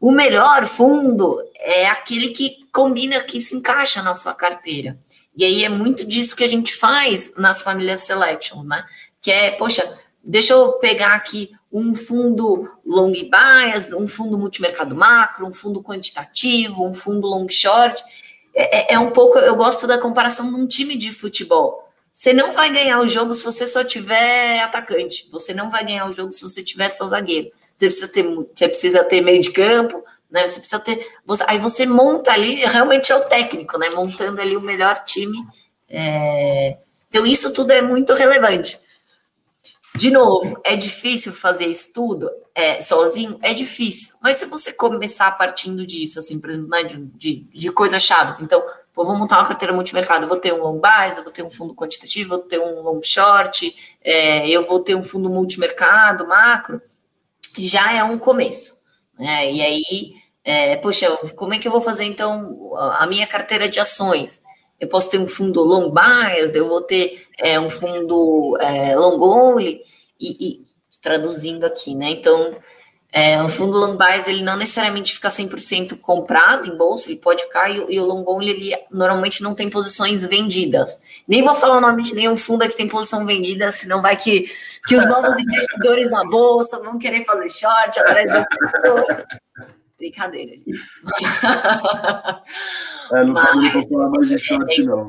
[0.01, 4.99] O melhor fundo é aquele que combina, que se encaixa na sua carteira.
[5.37, 8.85] E aí é muito disso que a gente faz nas famílias selection, né?
[9.20, 15.46] Que é, poxa, deixa eu pegar aqui um fundo long bias, um fundo multimercado macro,
[15.46, 18.03] um fundo quantitativo, um fundo long short.
[18.55, 21.87] É, é, é um pouco, eu gosto da comparação de um time de futebol.
[22.11, 25.29] Você não vai ganhar o jogo se você só tiver atacante.
[25.31, 27.51] Você não vai ganhar o jogo se você tiver só zagueiro.
[27.77, 30.47] Você precisa ter, você precisa ter meio de campo, né?
[30.47, 31.07] Você precisa ter.
[31.25, 33.91] Você, aí você monta ali, realmente é o técnico, né?
[33.91, 35.39] Montando ali o melhor time.
[35.89, 36.79] É...
[37.09, 38.79] Então, isso tudo é muito relevante.
[39.97, 43.39] De novo, é difícil fazer isso tudo é, sozinho?
[43.41, 44.15] É difícil.
[44.21, 48.39] Mas se você começar partindo disso, assim, por exemplo, né, de, de, de coisas chaves.
[48.39, 48.62] Então,
[48.95, 51.51] vou montar uma carteira multimercado, eu vou ter um long bias, eu vou ter um
[51.51, 56.27] fundo quantitativo, eu vou ter um long short, é, eu vou ter um fundo multimercado,
[56.27, 56.81] macro,
[57.57, 58.76] já é um começo.
[59.18, 59.52] Né?
[59.52, 63.81] E aí, é, poxa, como é que eu vou fazer então a minha carteira de
[63.81, 64.40] ações?
[64.79, 69.20] Eu posso ter um fundo long bias, eu vou ter é, um fundo é, long
[69.20, 69.81] only,
[70.20, 70.66] e, e,
[71.00, 72.11] traduzindo aqui, né?
[72.11, 72.57] Então,
[73.18, 77.42] É, o fundo long bias, ele não necessariamente fica 100% comprado em bolsa, ele pode
[77.44, 81.00] ficar, e, e o long only, ele normalmente não tem posições vendidas.
[81.26, 84.50] Nem vou falar o nome de nenhum fundo que tem posição vendida, senão vai que,
[84.87, 89.26] que os novos investidores na bolsa vão querer fazer short atrás da pessoa.
[89.96, 90.72] Brincadeira, gente.
[93.12, 95.07] É, não Mas, falar mais de short, é não.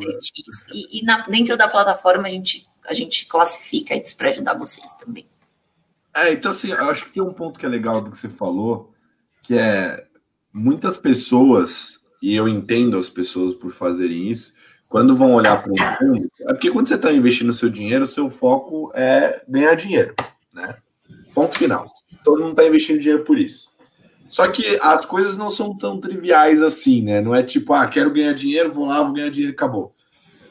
[0.72, 4.94] E, e na, dentro da plataforma, a gente, a gente classifica esse para ajudar vocês
[4.94, 5.28] também.
[6.18, 8.28] É, então assim, eu acho que tem um ponto que é legal do que você
[8.28, 8.92] falou,
[9.44, 10.04] que é
[10.52, 14.52] muitas pessoas, e eu entendo as pessoas por fazerem isso,
[14.90, 18.32] quando vão olhar para um fundo, é porque quando você está investindo seu dinheiro, seu
[18.32, 20.16] foco é ganhar dinheiro,
[20.52, 20.78] né?
[21.36, 21.88] Ponto final.
[22.24, 23.70] Todo mundo está investindo dinheiro por isso.
[24.28, 27.22] Só que as coisas não são tão triviais assim, né?
[27.22, 29.94] Não é tipo, ah, quero ganhar dinheiro, vou lá, vou ganhar dinheiro acabou.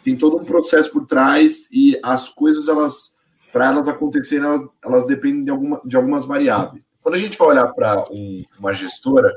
[0.04, 3.15] Tem todo um processo por trás e as coisas, elas
[3.56, 6.84] para elas acontecerem, elas, elas dependem de, alguma, de algumas variáveis.
[7.00, 9.32] Quando a gente vai olhar para um, uma gestora,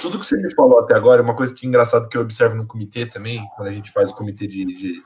[0.00, 2.22] tudo que você me falou até agora, é uma coisa que é engraçado que eu
[2.22, 5.02] observo no comitê também, quando a gente faz o comitê de, de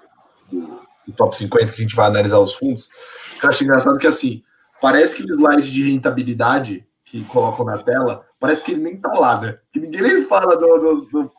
[0.52, 0.80] do,
[1.16, 2.88] top 50, que a gente vai analisar os fundos,
[3.42, 4.44] eu acho engraçado que assim,
[4.80, 9.12] parece que o slide de rentabilidade que colocam na tela, parece que ele nem tá
[9.14, 9.58] lá, né?
[9.72, 11.32] Que ninguém nem fala do, do, do...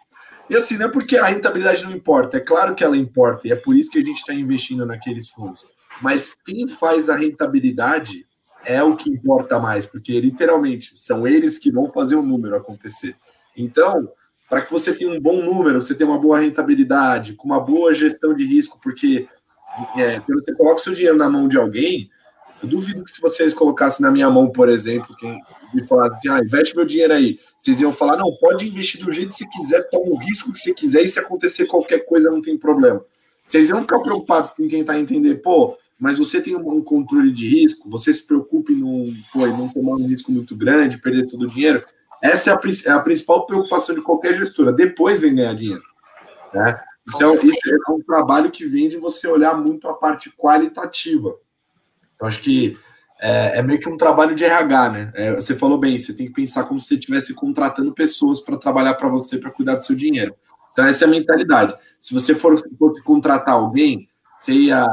[0.50, 3.54] E assim, não é porque a rentabilidade não importa, é claro que ela importa, e
[3.54, 5.66] é por isso que a gente está investindo naqueles fundos
[6.02, 8.26] mas quem faz a rentabilidade
[8.66, 13.16] é o que importa mais, porque literalmente são eles que vão fazer o número acontecer.
[13.56, 14.10] Então,
[14.50, 17.94] para que você tenha um bom número, você tenha uma boa rentabilidade, com uma boa
[17.94, 19.28] gestão de risco, porque
[19.96, 22.10] é, quando você coloca seu dinheiro na mão de alguém,
[22.62, 25.40] eu duvido que se vocês colocassem na minha mão, por exemplo, quem
[25.74, 29.12] me falasse assim, ah, investe meu dinheiro aí, vocês iam falar, não, pode investir do
[29.12, 32.30] jeito que você quiser, toma o risco que você quiser, e se acontecer qualquer coisa,
[32.30, 33.04] não tem problema.
[33.46, 37.32] Vocês iam ficar preocupados com quem está a entender, pô, mas você tem um controle
[37.32, 41.28] de risco, você se preocupe em não, pô, não tomar um risco muito grande, perder
[41.28, 41.84] todo o dinheiro.
[42.22, 44.74] Essa é a, é a principal preocupação de qualquer gestora.
[44.74, 45.84] Depois vem ganhar dinheiro.
[46.54, 46.80] Né?
[47.08, 51.36] Então, isso é um trabalho que vem de você olhar muito a parte qualitativa.
[52.16, 52.78] Então, acho que
[53.22, 55.12] é, é meio que um trabalho de RH, né?
[55.14, 58.58] É, você falou bem, você tem que pensar como se você estivesse contratando pessoas para
[58.58, 60.36] trabalhar para você, para cuidar do seu dinheiro.
[60.72, 61.76] Então, essa é a mentalidade.
[62.02, 64.86] Se você for, fosse contratar alguém, você ia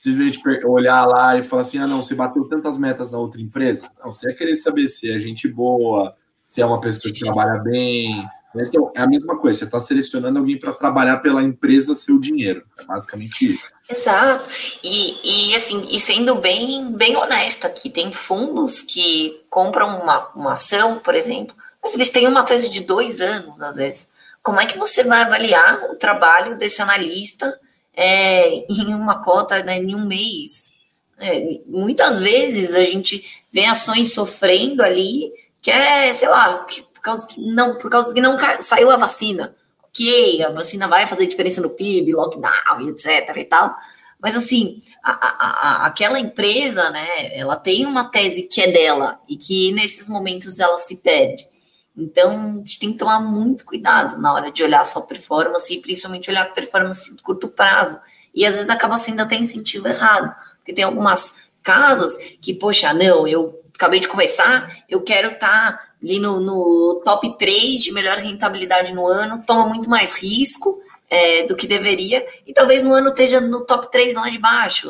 [0.00, 3.90] simplesmente olhar lá e falar assim: ah, não, você bateu tantas metas na outra empresa.
[4.02, 7.58] Não, você ia querer saber se é gente boa, se é uma pessoa que trabalha
[7.58, 8.26] bem.
[8.56, 12.64] Então, é a mesma coisa, você está selecionando alguém para trabalhar pela empresa seu dinheiro.
[12.78, 13.70] É basicamente isso.
[13.88, 14.48] Exato.
[14.82, 20.54] E, e assim, e sendo bem, bem honesta aqui, tem fundos que compram uma, uma
[20.54, 24.08] ação, por exemplo, mas eles têm uma tese de dois anos, às vezes.
[24.42, 27.56] Como é que você vai avaliar o trabalho desse analista?
[27.94, 30.72] É, em uma cota né, em um mês.
[31.18, 37.26] É, muitas vezes a gente vê ações sofrendo ali, que é, sei lá, por causa
[37.26, 39.54] que não, por causa que não saiu a vacina.
[39.82, 43.36] Ok, a vacina vai fazer diferença no PIB, lockdown, etc.
[43.36, 43.74] e tal.
[44.20, 49.18] Mas assim, a, a, a, aquela empresa, né, ela tem uma tese que é dela
[49.28, 51.49] e que nesses momentos ela se perde.
[51.96, 55.80] Então, a gente tem que tomar muito cuidado na hora de olhar sua performance e
[55.80, 57.98] principalmente olhar performance de curto prazo.
[58.34, 63.26] E às vezes acaba sendo até incentivo errado, porque tem algumas casas que, poxa, não,
[63.26, 68.18] eu acabei de começar, eu quero estar tá ali no, no, top 3 de melhor
[68.18, 73.08] rentabilidade no ano, toma muito mais risco é, do que deveria, e talvez no ano
[73.08, 74.88] esteja no top 3 lá de baixo.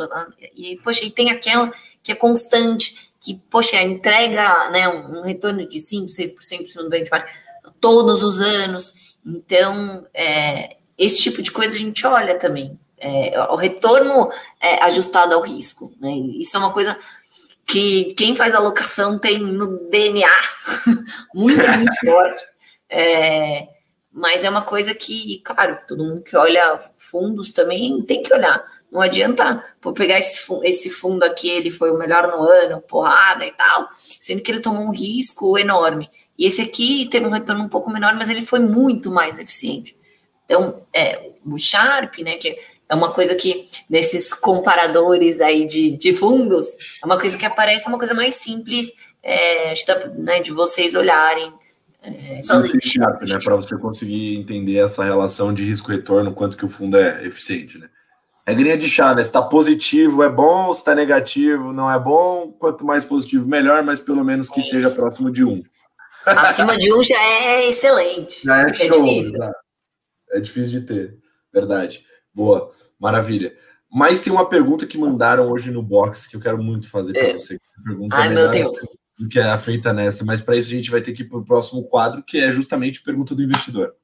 [0.55, 5.79] E, poxa, e tem aquela que é constante, que, poxa, entrega né, um, retorno de
[5.79, 7.29] 5%, 6% no benchmark
[7.81, 9.17] todos os anos.
[9.25, 12.79] Então, é, esse tipo de coisa a gente olha também.
[12.99, 14.31] É, o retorno
[14.61, 15.95] é ajustado ao risco.
[16.01, 16.11] Né?
[16.39, 16.99] Isso é uma coisa
[17.67, 20.29] que quem faz alocação tem no DNA
[21.35, 22.45] muito, muito forte.
[22.89, 23.69] É,
[24.11, 28.65] mas é uma coisa que, claro, todo mundo que olha fundos também tem que olhar.
[28.91, 33.47] Não adianta pô, pegar esse, esse fundo aqui, ele foi o melhor no ano, porrada
[33.47, 36.11] e tal, sendo que ele tomou um risco enorme.
[36.37, 39.95] E esse aqui teve um retorno um pouco menor, mas ele foi muito mais eficiente.
[40.45, 46.13] Então, é, o Sharp, né, que é uma coisa que nesses comparadores aí de, de
[46.13, 46.67] fundos,
[47.01, 49.75] é uma coisa que aparece, é uma coisa mais simples é,
[50.19, 51.53] né, de vocês olharem
[52.03, 52.81] é, sozinho.
[52.83, 57.25] Sharp, né, para você conseguir entender essa relação de risco-retorno, quanto que o fundo é
[57.25, 57.89] eficiente, né?
[58.51, 59.23] Regrinha de chá, né?
[59.23, 62.51] Se tá positivo é bom, se tá negativo não é bom.
[62.59, 65.63] Quanto mais positivo, melhor, mas pelo menos que esteja é próximo de um.
[66.27, 68.45] Acima de um já é excelente.
[68.45, 69.05] Já é, é show.
[69.05, 69.41] Difícil.
[70.33, 71.19] É difícil de ter,
[71.53, 72.05] verdade.
[72.35, 73.55] Boa, maravilha.
[73.89, 77.23] Mas tem uma pergunta que mandaram hoje no box que eu quero muito fazer para
[77.23, 77.33] é.
[77.35, 77.57] você.
[77.85, 78.79] Pergunta Ai, meu Deus.
[79.17, 81.39] do que é feita nessa, mas para isso a gente vai ter que ir para
[81.39, 83.95] o próximo quadro, que é justamente pergunta do investidor.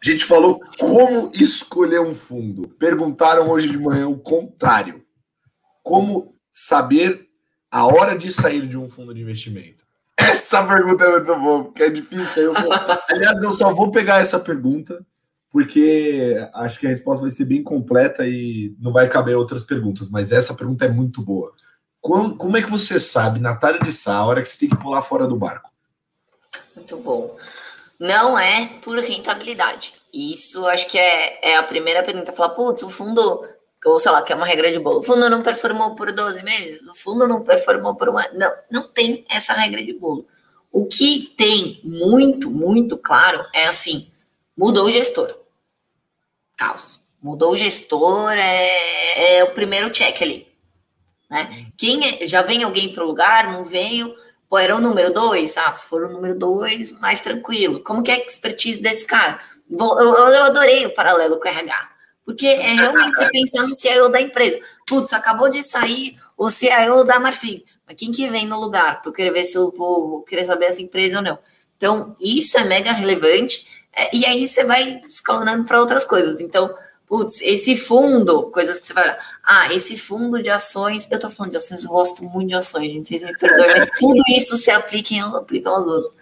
[0.00, 2.68] A gente falou como escolher um fundo.
[2.68, 5.04] Perguntaram hoje de manhã o contrário.
[5.82, 7.28] Como saber
[7.70, 9.84] a hora de sair de um fundo de investimento?
[10.16, 12.42] Essa pergunta é muito boa, porque é difícil.
[12.44, 12.72] Eu vou...
[13.10, 15.04] Aliás, eu só vou pegar essa pergunta,
[15.50, 20.08] porque acho que a resposta vai ser bem completa e não vai caber outras perguntas,
[20.08, 21.52] mas essa pergunta é muito boa.
[22.00, 24.68] Como, como é que você sabe, na tarde de sá, a hora que você tem
[24.68, 25.70] que pular fora do barco?
[26.76, 27.36] Muito bom
[27.98, 29.94] não é por rentabilidade.
[30.12, 32.32] Isso acho que é, é a primeira pergunta.
[32.32, 33.44] Falar, putz, o fundo,
[33.84, 36.42] ou sei lá, que é uma regra de bolo, o fundo não performou por 12
[36.42, 38.26] meses, o fundo não performou por uma.
[38.32, 40.26] Não, não tem essa regra de bolo.
[40.70, 44.10] O que tem muito, muito claro é assim:
[44.56, 45.34] mudou o gestor.
[46.56, 46.98] Caos.
[47.20, 50.46] Mudou o gestor, é, é o primeiro check ali.
[51.28, 51.66] Né?
[51.76, 54.14] Quem é, já vem alguém para o lugar, não veio
[54.48, 55.56] Pô, era o número dois?
[55.58, 57.82] Ah, se for o número dois, mais tranquilo.
[57.82, 59.38] Como que é a expertise desse cara?
[59.70, 61.90] Eu, eu adorei o paralelo com o RH.
[62.24, 64.60] Porque é realmente você pensar no CIO da empresa.
[64.86, 67.64] Putz, acabou de sair o CIO da Marfim.
[67.86, 69.00] Mas quem que vem no lugar?
[69.00, 71.38] Para eu querer ver se eu vou, vou querer saber essa empresa ou não.
[71.76, 73.66] Então, isso é mega relevante.
[73.94, 76.40] É, e aí você vai escalonando para outras coisas.
[76.40, 76.74] Então,
[77.08, 79.16] putz, esse fundo, coisas que você vai.
[79.42, 82.92] Ah, esse fundo de ações, eu tô falando de ações, eu gosto muito de ações,
[82.92, 86.14] gente, vocês me perdoem, mas tudo isso se aplica em aplicam aos outros.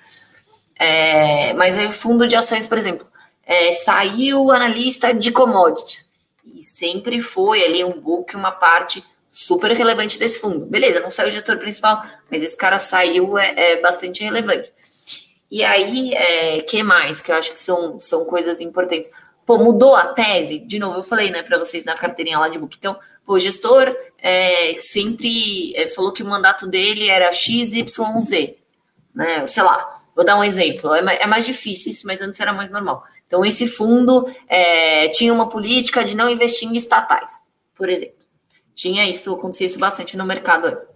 [0.78, 3.07] É, mas é fundo de ações, por exemplo,
[3.45, 6.07] é, saiu analista de commodities,
[6.45, 10.64] e sempre foi ali um book, uma parte super relevante desse fundo.
[10.66, 14.72] Beleza, não saiu o gestor principal, mas esse cara saiu, é, é bastante relevante.
[15.51, 17.20] E aí, é, que mais?
[17.20, 19.11] Que eu acho que são, são coisas importantes.
[19.47, 20.59] Pô, mudou a tese?
[20.59, 22.77] De novo, eu falei, né, para vocês na carteirinha lá de book.
[22.77, 27.95] Então, pô, o gestor é, sempre é, falou que o mandato dele era XYZ,
[29.15, 29.47] né?
[29.47, 30.93] Sei lá, vou dar um exemplo.
[30.93, 33.05] É mais, é mais difícil isso, mas antes era mais normal.
[33.25, 37.31] Então, esse fundo é, tinha uma política de não investir em estatais,
[37.75, 38.17] por exemplo.
[38.75, 40.87] Tinha isso, acontecia isso bastante no mercado antes.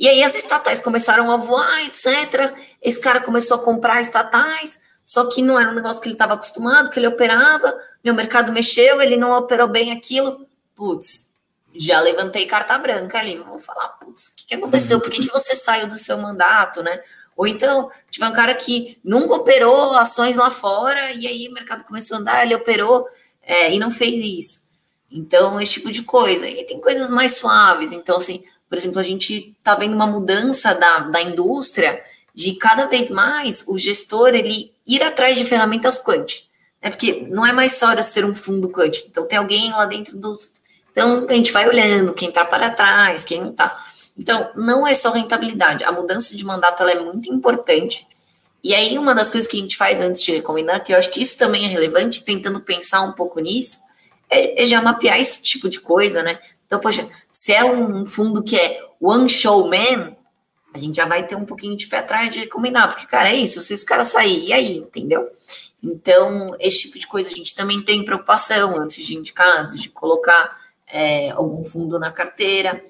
[0.00, 2.54] E aí as estatais começaram a voar, etc.
[2.82, 6.34] Esse cara começou a comprar estatais, só que não era um negócio que ele estava
[6.34, 10.46] acostumado, que ele operava, meu mercado mexeu, ele não operou bem aquilo.
[10.74, 11.34] Putz,
[11.74, 13.36] já levantei carta branca ali.
[13.36, 15.00] Vou falar, putz, o que, que aconteceu?
[15.00, 17.02] Por que, que você saiu do seu mandato, né?
[17.36, 21.84] Ou então, tive um cara que nunca operou ações lá fora, e aí o mercado
[21.84, 23.06] começou a andar, ele operou
[23.42, 24.64] é, e não fez isso.
[25.10, 26.48] Então, esse tipo de coisa.
[26.48, 27.92] E tem coisas mais suaves.
[27.92, 32.02] Então, assim, por exemplo, a gente está vendo uma mudança da, da indústria
[32.34, 36.44] de cada vez mais o gestor ele ir atrás de ferramentas quant.
[36.82, 36.90] Né?
[36.90, 39.04] Porque não é mais só ser um fundo quant.
[39.06, 40.36] Então tem alguém lá dentro do.
[40.90, 43.84] Então a gente vai olhando quem está para trás, quem não está.
[44.18, 45.84] Então não é só rentabilidade.
[45.84, 48.06] A mudança de mandato é muito importante.
[48.62, 51.10] E aí uma das coisas que a gente faz antes de recomendar, que eu acho
[51.10, 53.78] que isso também é relevante, tentando pensar um pouco nisso,
[54.28, 56.38] é, é já mapear esse tipo de coisa, né?
[56.66, 60.16] Então, poxa, se é um fundo que é one show man,
[60.74, 63.36] a gente já vai ter um pouquinho de pé atrás de recomendar, porque, cara, é
[63.36, 65.28] isso, se esse cara sair, e aí, entendeu?
[65.80, 69.88] Então, esse tipo de coisa a gente também tem preocupação antes de indicar, antes de
[69.88, 72.82] colocar é, algum fundo na carteira.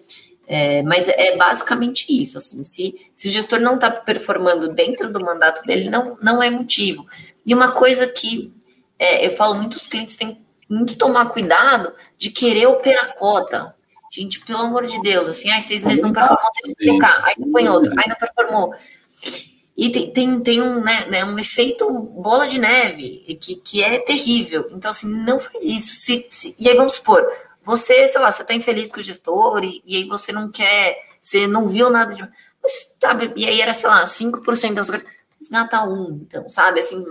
[0.46, 5.20] É, mas é basicamente isso, assim, se, se o gestor não está performando dentro do
[5.20, 7.06] mandato dele, não, não é motivo.
[7.44, 8.52] E uma coisa que
[8.98, 13.73] é, eu falo, muitos clientes têm muito tomar cuidado de querer operar cota.
[14.14, 17.24] Gente, pelo amor de Deus, assim, ai, seis meses não performou, tem que trocar.
[17.24, 18.72] Aí você põe outro, aí não performou.
[19.76, 23.98] E tem, tem, tem um, né, né, um efeito bola de neve que, que é
[23.98, 24.68] terrível.
[24.70, 25.96] Então, assim, não faz isso.
[25.96, 27.26] Se, se, e aí, vamos supor,
[27.66, 30.96] você, sei lá, você tá infeliz com o gestor e, e aí você não quer,
[31.20, 32.22] você não viu nada de.
[32.62, 35.08] Mas, sabe, e aí era, sei lá, 5% das coisas.
[35.40, 36.78] Resgata um, então, sabe?
[36.78, 37.04] Assim,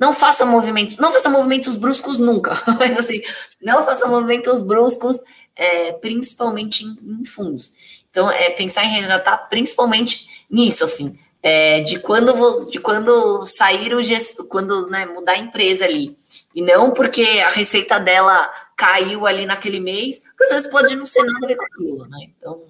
[0.00, 3.22] não faça movimentos, não faça movimentos bruscos nunca, mas assim,
[3.62, 5.20] não faça movimentos bruscos
[5.60, 8.00] é, principalmente em, em, fundos.
[8.08, 14.02] Então, é pensar em resgatar principalmente nisso, assim, é, de quando de quando sair o
[14.02, 16.16] gesto, quando né, mudar a empresa ali.
[16.54, 21.04] E não porque a receita dela caiu ali naquele mês, porque às vezes pode não
[21.04, 22.18] ser nada a ver com aquilo, né?
[22.38, 22.64] Então.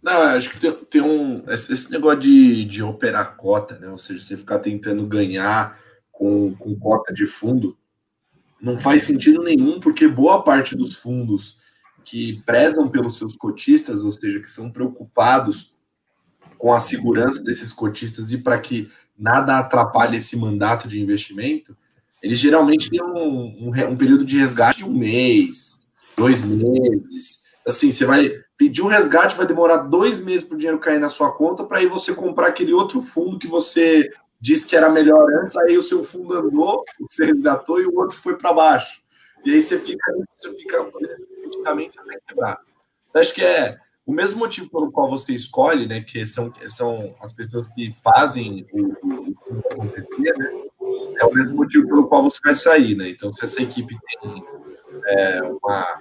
[0.00, 1.42] Não, acho que tem, tem um.
[1.48, 3.88] Esse negócio de, de operar cota, né?
[3.88, 5.76] Ou seja, você ficar tentando ganhar
[6.12, 7.76] com, com cota de fundo,
[8.60, 11.63] não faz sentido nenhum, porque boa parte dos fundos
[12.04, 15.72] que prezam pelos seus cotistas, ou seja, que são preocupados
[16.58, 21.76] com a segurança desses cotistas e para que nada atrapalhe esse mandato de investimento,
[22.22, 25.78] Eles geralmente têm um, um, um período de resgate de um mês,
[26.16, 27.42] dois meses.
[27.66, 31.10] Assim, você vai pedir um resgate, vai demorar dois meses para o dinheiro cair na
[31.10, 35.30] sua conta, para aí você comprar aquele outro fundo que você disse que era melhor
[35.42, 39.02] antes, aí o seu fundo andou, você resgatou e o outro foi para baixo.
[39.44, 40.90] E aí você fica, você fica
[41.54, 42.58] praticamente até quebrar.
[43.14, 43.76] Acho que é
[44.06, 46.00] o mesmo motivo pelo qual você escolhe, né?
[46.00, 50.50] Que são, são as pessoas que fazem o, o, o acontecer, né?
[51.18, 53.08] É o mesmo motivo pelo qual você vai sair, né?
[53.08, 54.44] Então, se essa equipe tem
[55.06, 56.00] é, uma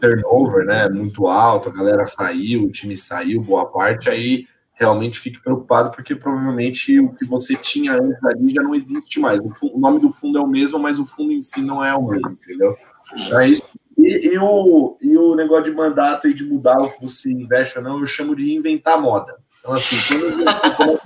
[0.00, 5.40] turnover, né, muito alto, a galera saiu, o time saiu, boa parte, aí realmente fique
[5.40, 9.38] preocupado, porque provavelmente o que você tinha antes ali já não existe mais.
[9.40, 11.94] O, o nome do fundo é o mesmo, mas o fundo em si não é
[11.94, 12.76] o mesmo, entendeu?
[13.16, 13.62] Então, é isso
[14.04, 17.78] e, e, o, e o negócio de mandato e de mudar o que você investe
[17.78, 19.36] ou não, eu chamo de inventar moda.
[19.58, 21.02] Então, assim, quando ele começa,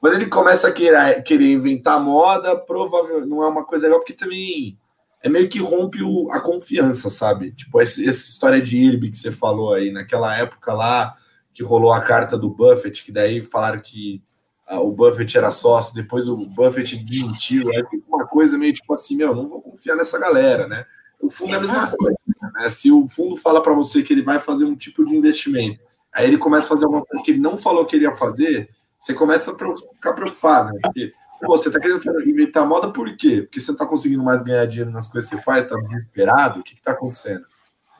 [0.00, 4.14] quando ele começa a querer, querer inventar moda, provavelmente não é uma coisa legal, porque
[4.14, 4.78] também
[5.22, 7.52] é meio que rompe o, a confiança, sabe?
[7.52, 11.16] Tipo, essa, essa história de IRB que você falou aí, naquela época lá,
[11.52, 14.22] que rolou a carta do Buffett, que daí falaram que
[14.66, 19.16] ah, o Buffett era sócio, depois o Buffett desmentiu, é uma coisa meio tipo assim,
[19.16, 20.84] meu, não vou confiar nessa galera, né?
[21.20, 21.74] O fundo Exato.
[21.74, 22.18] é a mesma coisa.
[22.54, 22.70] Né?
[22.70, 25.80] Se o fundo fala para você que ele vai fazer um tipo de investimento,
[26.12, 28.70] aí ele começa a fazer alguma coisa que ele não falou que ele ia fazer,
[28.98, 29.54] você começa a
[29.94, 30.80] ficar preocupado, né?
[30.82, 31.12] Porque
[31.44, 33.42] pô, você está querendo inventar moda por quê?
[33.42, 36.60] Porque você não está conseguindo mais ganhar dinheiro nas coisas que você faz, está desesperado,
[36.60, 37.44] o que está acontecendo?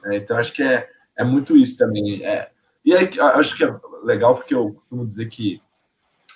[0.07, 2.25] É, então, acho que é, é muito isso também.
[2.25, 2.51] É,
[2.85, 5.61] e aí, acho que é legal, porque eu costumo dizer que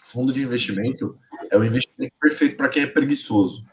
[0.04, 1.16] fundo de investimento
[1.50, 3.64] é o investimento perfeito para quem é preguiçoso.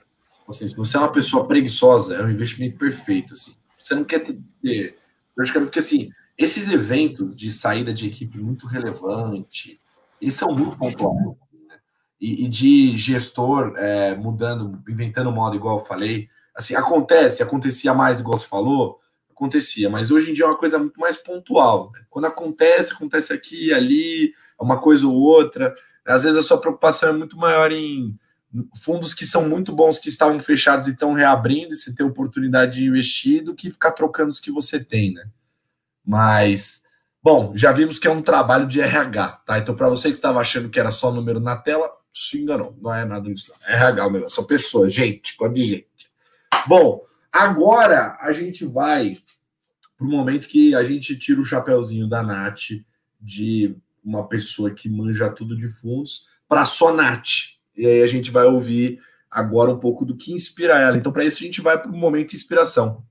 [0.47, 3.33] Assim, se você é uma pessoa preguiçosa, é um investimento perfeito.
[3.33, 3.53] Assim.
[3.77, 4.25] Você não quer
[4.61, 4.97] ter.
[5.37, 9.79] Logicamente, porque assim, esses eventos de saída de equipe muito relevante,
[10.21, 11.25] eles são muito pontuais.
[11.25, 11.77] Né?
[12.19, 16.29] E, e, de gestor é, mudando, inventando moda, igual eu falei.
[16.55, 20.79] Assim, acontece, acontecia mais, igual você falou, acontecia, mas hoje em dia é uma coisa
[20.79, 21.91] muito mais pontual.
[21.93, 22.01] Né?
[22.09, 25.75] Quando acontece, acontece aqui, ali, é uma coisa ou outra.
[26.05, 28.17] Às vezes a sua preocupação é muito maior em
[28.75, 32.77] fundos que são muito bons, que estavam fechados e estão reabrindo, e você tem oportunidade
[32.77, 35.27] de investir, do que ficar trocando os que você tem, né?
[36.05, 36.83] Mas,
[37.21, 39.57] bom, já vimos que é um trabalho de RH, tá?
[39.57, 42.93] Então, para você que estava achando que era só número na tela, se enganou, não
[42.93, 43.51] é nada disso.
[43.61, 43.67] Não.
[43.67, 46.11] É RH mesmo, são pessoas, gente, quando de gente.
[46.65, 49.17] Bom, agora a gente vai
[49.97, 52.69] para o momento que a gente tira o chapéuzinho da Nath,
[53.19, 57.56] de uma pessoa que manja tudo de fundos, para só Nath.
[57.77, 58.99] E aí a gente vai ouvir
[59.29, 60.97] agora um pouco do que inspira ela.
[60.97, 63.03] Então, para isso, a gente vai para o momento de inspiração.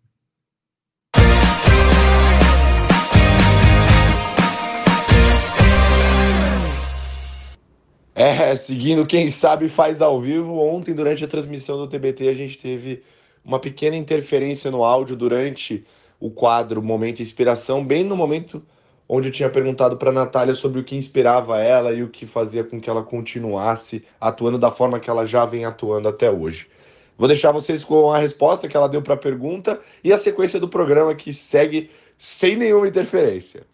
[8.14, 10.58] É, seguindo quem sabe faz ao vivo.
[10.58, 13.02] Ontem, durante a transmissão do TBT, a gente teve
[13.44, 15.84] uma pequena interferência no áudio durante
[16.18, 18.66] o quadro Momento Inspiração, bem no momento
[19.08, 22.64] onde eu tinha perguntado para Natália sobre o que inspirava ela e o que fazia
[22.64, 26.68] com que ela continuasse atuando da forma que ela já vem atuando até hoje.
[27.16, 30.60] Vou deixar vocês com a resposta que ela deu para a pergunta e a sequência
[30.60, 33.66] do programa que segue sem nenhuma interferência.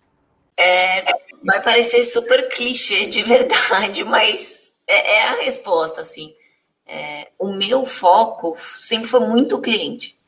[0.57, 1.05] É,
[1.45, 6.35] vai parecer super clichê de verdade, mas é, é a resposta, assim.
[6.87, 10.21] É, o meu foco sempre foi muito cliente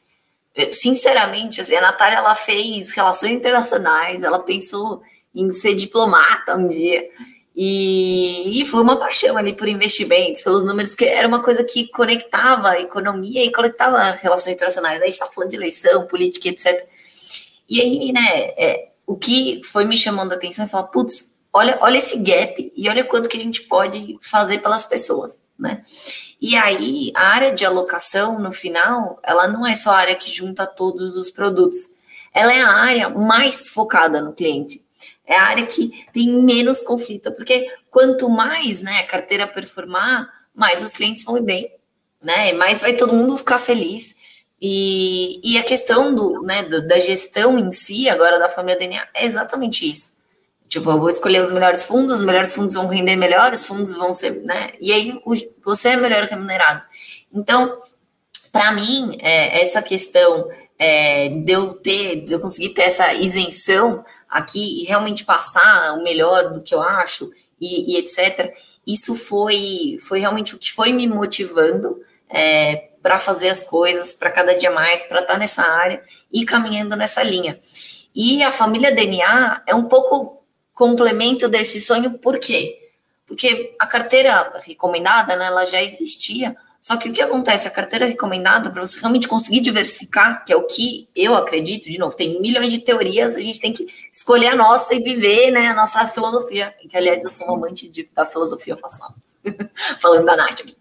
[0.73, 5.03] sinceramente, assim, a Natália ela fez relações internacionais, ela pensou
[5.35, 7.09] em ser diplomata um dia.
[7.57, 11.89] E, e, foi uma paixão ali por investimentos, pelos números, que era uma coisa que
[11.89, 14.97] conectava economia e conectava relações internacionais.
[14.97, 16.85] Aí a gente está falando de eleição, política, etc.
[17.69, 21.79] E aí, né, é, o que foi me chamando a atenção é falar, putz, olha,
[21.81, 25.83] olha esse gap e olha quanto que a gente pode fazer pelas pessoas, né?
[26.47, 30.31] E aí, a área de alocação, no final, ela não é só a área que
[30.31, 31.89] junta todos os produtos.
[32.35, 34.85] Ela é a área mais focada no cliente.
[35.27, 40.85] É a área que tem menos conflito, porque quanto mais né, a carteira performar, mais
[40.85, 41.73] os clientes vão ir bem,
[42.23, 42.53] né?
[42.53, 44.15] Mais vai todo mundo ficar feliz.
[44.61, 49.09] E, e a questão do, né, do, da gestão em si, agora da família DNA,
[49.15, 50.14] é exatamente isso.
[50.75, 53.95] Tipo, eu vou escolher os melhores fundos, os melhores fundos vão render melhor, os fundos
[53.95, 54.73] vão ser, né?
[54.81, 55.23] E aí
[55.65, 56.83] você é melhor remunerado.
[57.33, 57.79] Então,
[58.51, 64.05] para mim, é, essa questão é, de eu ter, de eu conseguir ter essa isenção
[64.29, 68.53] aqui e realmente passar o melhor do que eu acho e, e etc.
[68.85, 74.33] Isso foi, foi realmente o que foi me motivando é, para fazer as coisas, para
[74.33, 76.03] cada dia mais, para estar tá nessa área
[76.33, 77.61] e caminhando nessa linha.
[78.13, 80.44] E a família DNA é um pouco
[80.75, 82.91] complemento desse sonho, por quê?
[83.27, 87.67] Porque a carteira recomendada, né, ela já existia, Só que o que acontece?
[87.67, 91.97] A carteira recomendada, para você realmente conseguir diversificar, que é o que eu acredito, de
[91.97, 95.69] novo, tem milhões de teorias, a gente tem que escolher a nossa e viver né,
[95.69, 96.75] a nossa filosofia.
[96.91, 99.15] Que, aliás, eu sou um amante de, da filosofia, eu faço mal.
[99.99, 100.77] Falando da Nath aqui.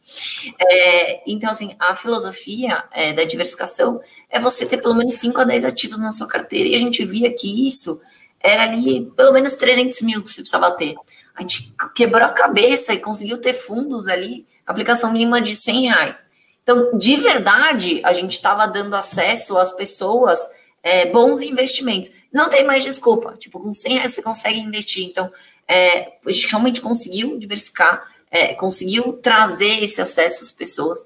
[0.59, 5.45] É, então, assim, a filosofia é, da diversificação é você ter pelo menos 5 a
[5.45, 6.67] 10 ativos na sua carteira.
[6.67, 8.01] E a gente via que isso
[8.43, 10.95] era ali pelo menos 300 mil que você precisava ter.
[11.33, 16.25] A gente quebrou a cabeça e conseguiu ter fundos ali aplicação mínima de 100 reais.
[16.61, 20.39] Então, de verdade, a gente estava dando acesso às pessoas
[20.81, 22.11] é, bons investimentos.
[22.31, 23.35] Não tem mais desculpa.
[23.37, 25.05] Tipo, com 100 reais você consegue investir.
[25.05, 25.31] Então,
[25.67, 30.99] é, a gente realmente conseguiu diversificar, é, conseguiu trazer esse acesso às pessoas.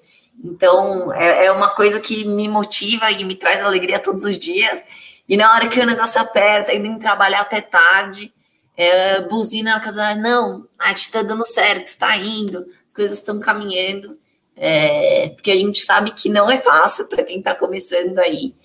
[0.43, 4.83] Então, é, é, uma coisa que me motiva e me traz alegria todos os dias.
[5.27, 8.33] E na hora que o negócio aperta, indo trabalhar até tarde,
[8.75, 12.65] é, buzina na casa, não, a gente tá dando certo, tá indo
[12.97, 14.17] coisas estão caminhando,
[14.55, 18.55] é, porque a gente sabe que não é fácil para quem está começando aí.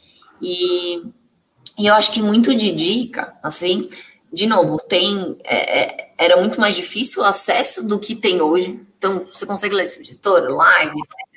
[0.40, 1.02] E,
[1.78, 3.88] e, eu acho que muito de dica, assim,
[4.32, 8.80] de novo, tem é, é, era muito mais difícil o acesso do que tem hoje.
[8.96, 11.31] Então, você consegue ler gestor, live, etc.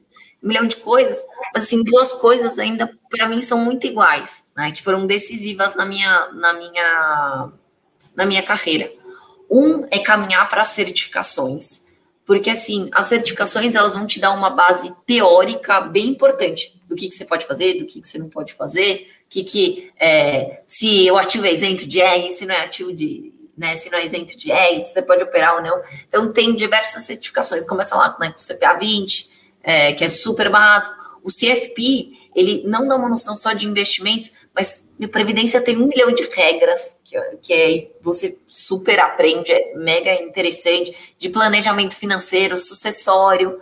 [0.45, 1.17] Milhão de coisas,
[1.53, 4.71] mas assim, duas coisas ainda para mim são muito iguais, né?
[4.71, 7.51] Que foram decisivas na minha, na minha,
[8.15, 8.91] na minha carreira.
[9.49, 11.85] Um é caminhar para certificações
[12.25, 17.07] porque assim, as certificações elas vão te dar uma base teórica bem importante do que,
[17.07, 21.09] que você pode fazer, do que, que você não pode fazer, que, que é, se
[21.11, 24.05] o ativo é isento de R, se não é ativo de, né, se não é
[24.05, 25.83] isento de R, se você pode operar ou não.
[26.07, 29.29] Então tem diversas certificações, começa lá né, com o CPA 20,
[29.65, 30.95] é, que é super básico.
[31.23, 35.87] O CFP, ele não dá uma noção só de investimentos, mas minha Previdência tem um
[35.87, 42.57] milhão de regras, que, que é, você super aprende, é mega interessante, de planejamento financeiro,
[42.57, 43.59] sucessório,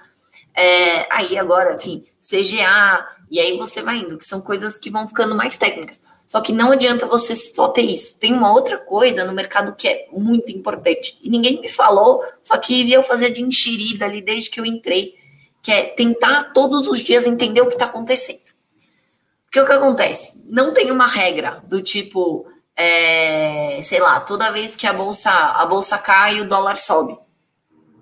[0.54, 5.08] é, aí agora, enfim, CGA, e aí você vai indo, que são coisas que vão
[5.08, 6.04] ficando mais técnicas.
[6.28, 8.18] Só que não adianta você só ter isso.
[8.18, 12.58] Tem uma outra coisa no mercado que é muito importante, e ninguém me falou, só
[12.58, 15.16] que eu fazia de enxerida ali desde que eu entrei,
[15.64, 18.42] que é tentar todos os dias entender o que está acontecendo.
[19.46, 20.44] Porque o que acontece?
[20.50, 22.46] Não tem uma regra do tipo,
[22.76, 27.18] é, sei lá, toda vez que a bolsa, a bolsa cai, o dólar sobe.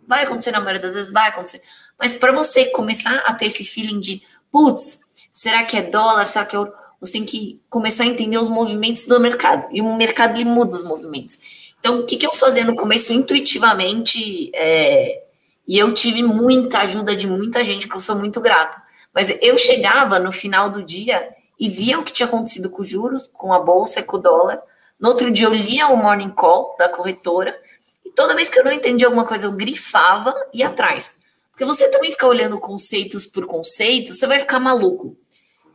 [0.07, 1.61] Vai acontecer na maioria das vezes, vai acontecer.
[1.99, 4.99] Mas para você começar a ter esse feeling de, putz,
[5.31, 6.73] será que é dólar, será que é ouro?
[6.99, 9.67] Você tem que começar a entender os movimentos do mercado.
[9.71, 11.37] E o mercado ele muda os movimentos.
[11.79, 14.51] Então, o que, que eu fazia no começo intuitivamente?
[14.53, 15.23] É,
[15.67, 18.81] e eu tive muita ajuda de muita gente, que eu sou muito grata.
[19.13, 22.87] Mas eu chegava no final do dia e via o que tinha acontecido com os
[22.87, 24.61] juros, com a bolsa e com o dólar.
[24.99, 27.55] No outro dia eu lia o morning call da corretora
[28.05, 31.17] e toda vez que eu não entendia alguma coisa eu grifava e ia atrás.
[31.51, 35.15] Porque você também ficar olhando conceitos por conceitos, você vai ficar maluco.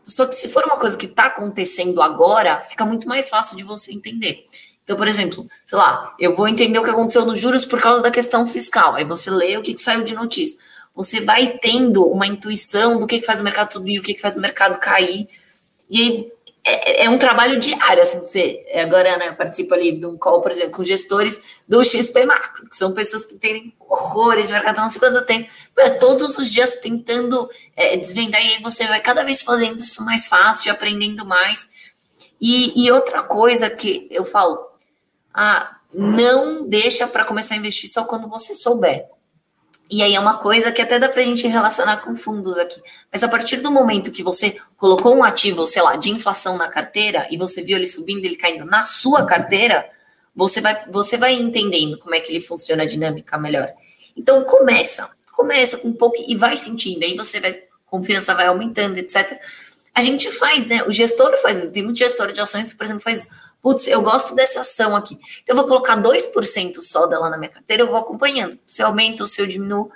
[0.02, 3.64] Só que se for uma coisa que está acontecendo agora, fica muito mais fácil de
[3.64, 4.44] você entender.
[4.86, 8.00] Então, por exemplo, sei lá, eu vou entender o que aconteceu nos juros por causa
[8.00, 8.94] da questão fiscal.
[8.94, 10.56] Aí você lê o que, que saiu de notícia.
[10.94, 14.20] Você vai tendo uma intuição do que, que faz o mercado subir, o que, que
[14.20, 15.28] faz o mercado cair.
[15.90, 16.32] E aí
[16.64, 20.52] é, é, um trabalho diário, assim, você agora né, participa ali de um call, por
[20.52, 24.88] exemplo, com gestores do XP Macro, que são pessoas que têm horrores de mercado, não
[24.88, 29.24] sei quanto tempo, é todos os dias tentando é, desvendar, e aí você vai cada
[29.24, 31.68] vez fazendo isso mais fácil, aprendendo mais.
[32.40, 34.58] E, e outra coisa que eu falo,
[35.36, 39.06] ah, não deixa para começar a investir só quando você souber.
[39.90, 42.80] E aí é uma coisa que até dá para a gente relacionar com fundos aqui.
[43.12, 46.68] Mas a partir do momento que você colocou um ativo, sei lá, de inflação na
[46.68, 49.88] carteira e você viu ele subindo, ele caindo na sua carteira,
[50.34, 53.72] você vai, você vai entendendo como é que ele funciona a dinâmica melhor.
[54.16, 57.04] Então começa, começa com um pouco e vai sentindo.
[57.04, 59.38] Aí você vai, confiança vai aumentando, etc.
[59.94, 60.82] A gente faz, né?
[60.82, 63.28] O gestor faz, tem muito gestor de ações que, por exemplo, faz
[63.66, 65.18] putz, eu gosto dessa ação aqui.
[65.42, 68.56] Então, eu vou colocar 2% só dela na minha carteira, eu vou acompanhando.
[68.64, 69.90] Se eu aumento ou se eu diminuo.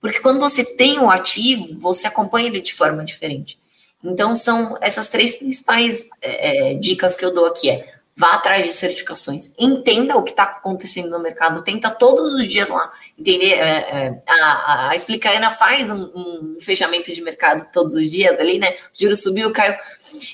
[0.00, 3.60] Porque quando você tem um ativo, você acompanha ele de forma diferente.
[4.02, 7.68] Então, são essas três principais é, é dicas que eu dou aqui.
[7.68, 12.46] É, vá atrás de certificações, entenda o que está acontecendo no mercado, tenta todos os
[12.46, 13.52] dias lá entender.
[13.54, 18.58] É, é, a, a Explicaena faz um, um, fechamento de mercado todos os dias ali,
[18.58, 18.72] né?
[18.72, 19.74] O juro subiu, caiu.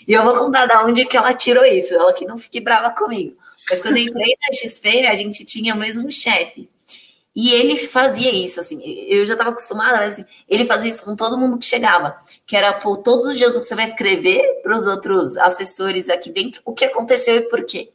[0.06, 2.90] E eu vou contar da onde que ela tirou isso, ela que não fique brava
[2.90, 3.36] comigo.
[3.68, 6.68] Mas quando eu entrei na XP, a gente tinha o mesmo chefe.
[7.34, 11.14] E ele fazia isso, assim, eu já estava acostumada, mas assim, ele fazia isso com
[11.14, 12.16] todo mundo que chegava,
[12.46, 16.62] que era, pô, todos os dias você vai escrever para os outros assessores aqui dentro
[16.64, 17.90] o que aconteceu e por quê.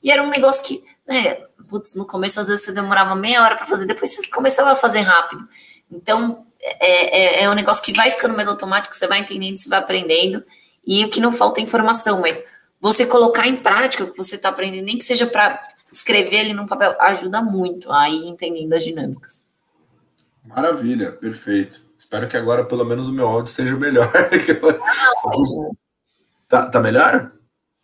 [0.00, 3.56] E era um negócio que, né, putz, no começo às vezes você demorava meia hora
[3.56, 5.44] para fazer, depois você começava a fazer rápido.
[5.90, 9.68] Então, é, é, é um negócio que vai ficando mais automático, você vai entendendo, você
[9.68, 10.44] vai aprendendo,
[10.86, 12.42] e o que não falta é informação, mas
[12.80, 16.52] você colocar em prática o que você está aprendendo, nem que seja para escrever ali
[16.52, 19.42] no papel, ajuda muito aí entendendo as dinâmicas.
[20.44, 21.82] Maravilha, perfeito.
[21.98, 24.12] Espero que agora pelo menos o meu áudio esteja melhor.
[26.46, 27.32] Tá, tá melhor?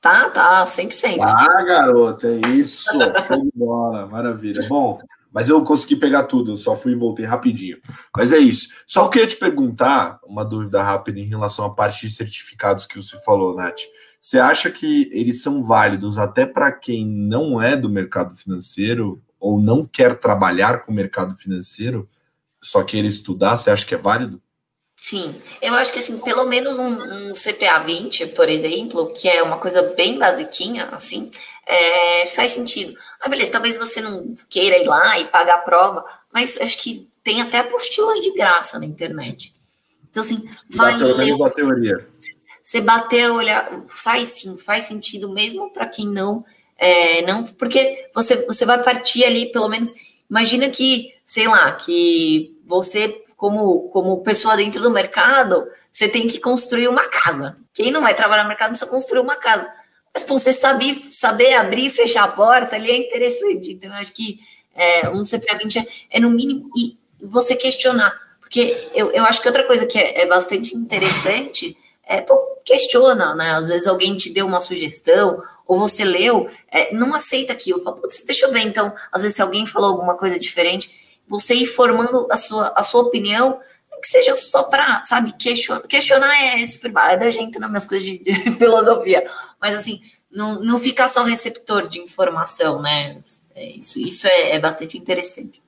[0.00, 1.18] Tá, tá, 100%.
[1.20, 2.84] Ah, garoto, é isso.
[2.92, 4.64] Show de bola, maravilha.
[4.68, 5.00] Bom,
[5.32, 7.78] mas eu consegui pegar tudo, só fui e voltei rapidinho.
[8.16, 8.68] Mas é isso.
[8.86, 13.18] Só queria te perguntar, uma dúvida rápida em relação à parte de certificados que você
[13.20, 13.80] falou, Nath.
[14.20, 19.58] Você acha que eles são válidos até para quem não é do mercado financeiro ou
[19.58, 22.08] não quer trabalhar com o mercado financeiro,
[22.62, 23.56] só queira estudar?
[23.56, 24.42] Você acha que é válido?
[25.00, 29.42] Sim, eu acho que assim, pelo menos um, um, CPA 20, por exemplo, que é
[29.42, 31.30] uma coisa bem basiquinha, assim,
[31.66, 32.96] é, faz sentido.
[33.20, 37.08] Ah, beleza, talvez você não queira ir lá e pagar a prova, mas acho que
[37.22, 39.54] tem até apostilas de graça na internet.
[40.10, 41.38] Então, assim, valeu.
[41.38, 42.08] Bateu teoria.
[42.62, 46.44] Você bateu, olha, faz sim, faz sentido mesmo para quem não,
[46.76, 49.92] é, não, porque você, você vai partir ali, pelo menos,
[50.28, 56.38] imagina que, sei lá, que você como, como pessoa dentro do mercado, você tem que
[56.38, 57.56] construir uma casa.
[57.72, 59.66] Quem não vai trabalhar no mercado precisa construir uma casa.
[60.14, 63.72] Mas pô, você saber, saber abrir e fechar a porta ali é interessante.
[63.72, 64.40] Então, eu acho que
[64.74, 68.18] é, um CPA 20 é, é, no mínimo e você questionar.
[68.40, 71.76] Porque eu, eu acho que outra coisa que é, é bastante interessante
[72.10, 73.52] é, pô, questiona, né?
[73.52, 77.80] Às vezes alguém te deu uma sugestão, ou você leu, é, não aceita aquilo.
[77.80, 81.54] Fala, putz, deixa eu ver, então, às vezes se alguém falou alguma coisa diferente, você
[81.54, 83.60] ir formando a sua, a sua opinião,
[84.00, 85.82] que seja só para, sabe, questionar.
[85.82, 89.28] Questionar é super é da gente nas minhas coisas de, de, filosofia,
[89.60, 93.22] mas assim, não, não ficar só receptor de informação, né?
[93.54, 95.62] É, isso, isso é, é bastante interessante.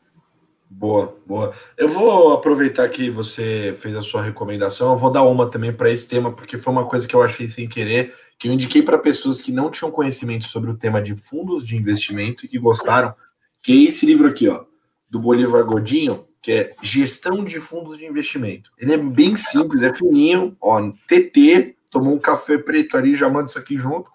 [0.74, 1.54] Boa, boa.
[1.76, 5.90] Eu vou aproveitar que você fez a sua recomendação, eu vou dar uma também para
[5.90, 8.98] esse tema, porque foi uma coisa que eu achei sem querer, que eu indiquei para
[8.98, 13.14] pessoas que não tinham conhecimento sobre o tema de fundos de investimento e que gostaram,
[13.62, 14.64] que é esse livro aqui, ó,
[15.10, 18.70] do Bolívar Godinho, que é Gestão de Fundos de Investimento.
[18.76, 23.49] Ele é bem simples, é fininho, ó, TT, tomou um café preto ali, já manda
[23.49, 24.11] isso aqui junto,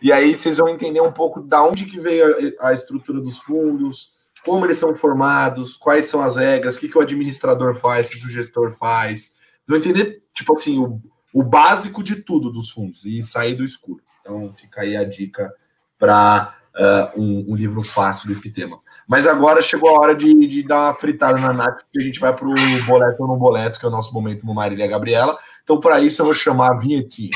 [0.00, 3.38] e aí vocês vão entender um pouco da onde que veio a, a estrutura dos
[3.38, 4.12] fundos,
[4.44, 8.10] como eles são formados, quais são as regras, o que, que o administrador faz, o
[8.10, 9.32] que, que o gestor faz.
[9.66, 11.00] Vão entender, tipo assim, o,
[11.32, 14.02] o básico de tudo dos fundos e sair do escuro.
[14.20, 15.52] Então fica aí a dica
[15.98, 18.80] para uh, um, um, livro fácil desse tema.
[19.12, 22.18] Mas agora chegou a hora de, de dar uma fritada na Nath, porque a gente
[22.18, 25.38] vai para o boleto ou no boleto, que é o nosso momento no Marília Gabriela.
[25.62, 27.28] Então, para isso, eu vou chamar a vinhetinha.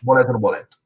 [0.00, 0.78] Boleto no boleto.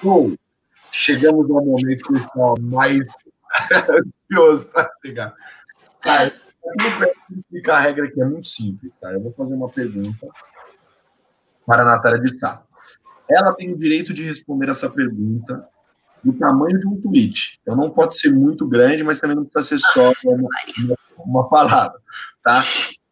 [0.00, 0.30] Bom,
[0.92, 3.00] chegamos ao momento que eu estou mais
[4.30, 5.34] ansioso para chegar.
[6.06, 9.12] Eu explicar a regra aqui, é muito simples, tá?
[9.12, 10.28] Eu vou fazer uma pergunta
[11.68, 12.62] para a Natália de Sá.
[13.28, 15.68] Ela tem o direito de responder essa pergunta
[16.24, 17.60] do tamanho de um tweet.
[17.60, 20.48] Então não pode ser muito grande, mas também não precisa ser só uma,
[21.18, 22.00] uma palavra,
[22.42, 22.58] tá?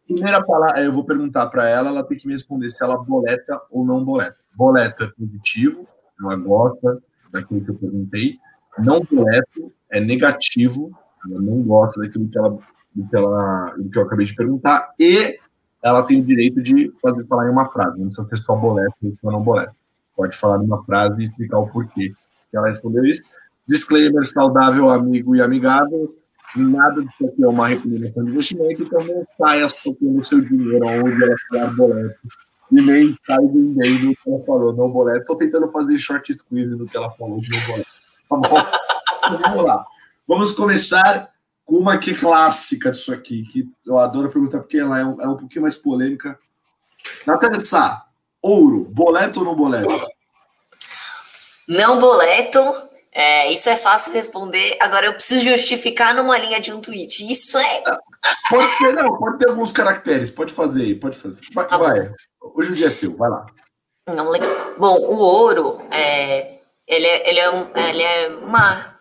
[0.07, 3.61] Primeira palavra, eu vou perguntar para ela, ela tem que me responder se ela boleta
[3.69, 4.37] ou não boleta.
[4.55, 5.87] Boleto é positivo,
[6.19, 6.97] ela gosta
[7.31, 8.39] daquilo que eu perguntei.
[8.79, 10.97] Não boleto é negativo,
[11.29, 12.57] ela não gosta daquilo que ela
[12.95, 15.37] do que, ela, do que eu acabei de perguntar, e
[15.83, 18.95] ela tem o direito de fazer falar em uma frase, não precisa ser só boleto
[19.21, 19.75] ou não boleto.
[20.15, 22.13] Pode falar numa frase e explicar o porquê
[22.49, 23.21] que ela respondeu isso.
[23.67, 26.15] Disclaimer saudável, amigo e amigável.
[26.55, 30.87] Nada disso aqui é uma recomendação de investimento, então não saia tocando o seu dinheiro
[30.87, 32.19] onde ela falar boleto.
[32.71, 35.19] E nem sai vendendo o que ela falou, não boleto.
[35.19, 37.89] Estou tentando fazer short squeeze no que ela falou, não boleto.
[38.29, 39.43] Tá bom?
[39.43, 39.85] Vamos lá.
[40.27, 41.36] Vamos começar com
[41.67, 45.27] uma que é clássica disso aqui, que eu adoro perguntar porque ela é um, é
[45.27, 46.39] um pouquinho mais polêmica.
[47.25, 48.05] Natália Sá,
[48.41, 50.07] ouro, boleto ou não boleto?
[51.67, 52.59] Não boleto.
[53.11, 54.77] É, isso é fácil responder.
[54.79, 57.29] Agora eu preciso justificar numa linha de um tweet.
[57.29, 57.83] Isso é.
[58.49, 60.29] Pode ter, não, pode ter alguns caracteres.
[60.29, 61.37] Pode fazer aí, pode fazer.
[61.53, 62.11] Vai, tá vai.
[62.39, 63.45] Hoje o dia é seu, vai lá.
[64.07, 64.31] Não,
[64.77, 68.96] bom, o ouro, é, ele, é, ele, é um, ele é uma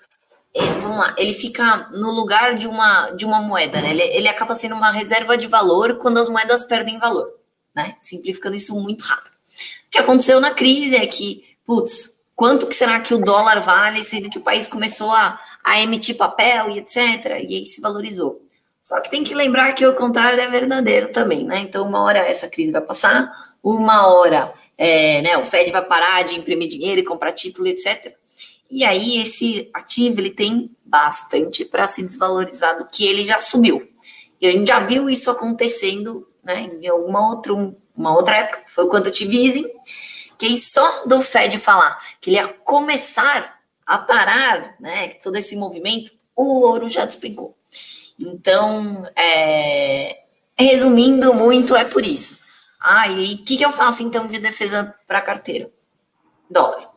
[0.81, 3.91] vamos lá, ele fica no lugar de uma, de uma moeda, né?
[3.91, 7.33] Ele, ele acaba sendo uma reserva de valor quando as moedas perdem valor,
[7.75, 7.97] né?
[8.01, 9.35] Simplificando isso muito rápido.
[9.35, 14.05] O que aconteceu na crise é que, putz, quanto que será que o dólar vale,
[14.05, 18.43] sendo que o país começou a, a emitir papel e etc., e aí se valorizou.
[18.83, 21.59] Só que tem que lembrar que o contrário é verdadeiro também, né?
[21.59, 23.31] Então, uma hora essa crise vai passar,
[23.63, 28.15] uma hora é, né, o Fed vai parar de imprimir dinheiro e comprar título, etc.
[28.71, 33.89] E aí esse ativo ele tem bastante para se desvalorizar do que ele já subiu.
[34.41, 37.53] E a gente já viu isso acontecendo né, em alguma outra,
[37.97, 39.67] uma outra época, foi o quantitative easing,
[40.39, 46.13] que só do Fed falar que ele ia começar a parar né, todo esse movimento,
[46.35, 47.57] o ouro já despencou.
[48.19, 50.25] Então, é,
[50.57, 52.45] resumindo muito, é por isso.
[52.81, 55.71] Ah, e o que, que eu faço então de defesa para carteira?
[56.51, 56.96] Dólar.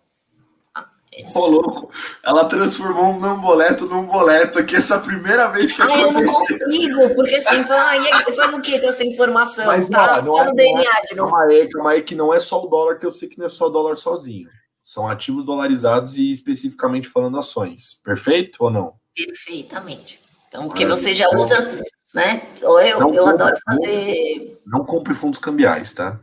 [1.36, 1.92] Ô, louco,
[2.24, 6.08] ela transformou um não boleto num boleto aqui, essa primeira vez que ah, aconteceu.
[6.08, 9.04] eu não consigo, porque assim, fala, ah, e aí, você faz o que com essa
[9.04, 9.66] informação?
[9.66, 11.32] Mas, tá, não, não, tá no é, DNA não é, de novo.
[11.32, 13.46] Calma aí, calma aí, que não é só o dólar, que eu sei que não
[13.46, 14.48] é só o dólar sozinho.
[14.84, 18.02] São ativos dolarizados e especificamente falando ações.
[18.04, 18.94] Perfeito ou não?
[19.16, 20.20] Perfeitamente.
[20.48, 22.42] Então, porque você já usa, né?
[22.60, 24.60] Eu, eu compre, adoro fazer.
[24.66, 26.20] Não compre fundos cambiais, tá?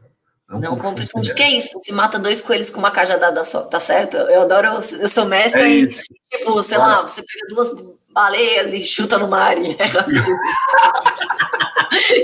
[0.49, 1.35] Não, não compre fundo.
[1.35, 1.73] Que é isso?
[1.79, 4.17] Você mata dois coelhos com uma cajadada só, tá certo?
[4.17, 7.71] Eu adoro, eu sou mestre é em, tipo, sei lá, você pega duas
[8.11, 9.77] baleias e chuta no mar e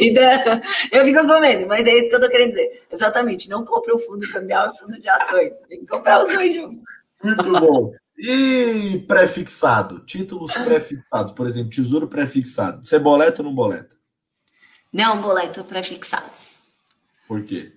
[0.01, 0.31] então,
[0.93, 2.85] eu fico com medo, mas é isso que eu tô querendo dizer.
[2.91, 5.57] Exatamente, não compre o fundo cambial e o fundo de ações.
[5.69, 6.83] Tem que comprar os dois juntos.
[7.23, 7.93] Muito bom.
[8.19, 10.01] E pré-fixado?
[10.05, 12.87] Títulos pré-fixados, por exemplo, tesouro pré-fixado.
[12.87, 13.91] Você boleta ou não boleta?
[14.93, 16.63] Não boleto pré-fixados.
[17.27, 17.73] Por quê?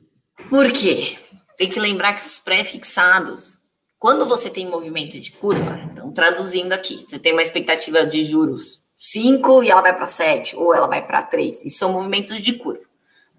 [0.50, 1.18] Por quê?
[1.58, 3.58] Tem que lembrar que os pré-fixados,
[3.98, 8.84] quando você tem movimento de curva, então traduzindo aqui, você tem uma expectativa de juros
[8.98, 12.54] 5 e ela vai para 7, ou ela vai para 3, e são movimentos de
[12.54, 12.84] curva.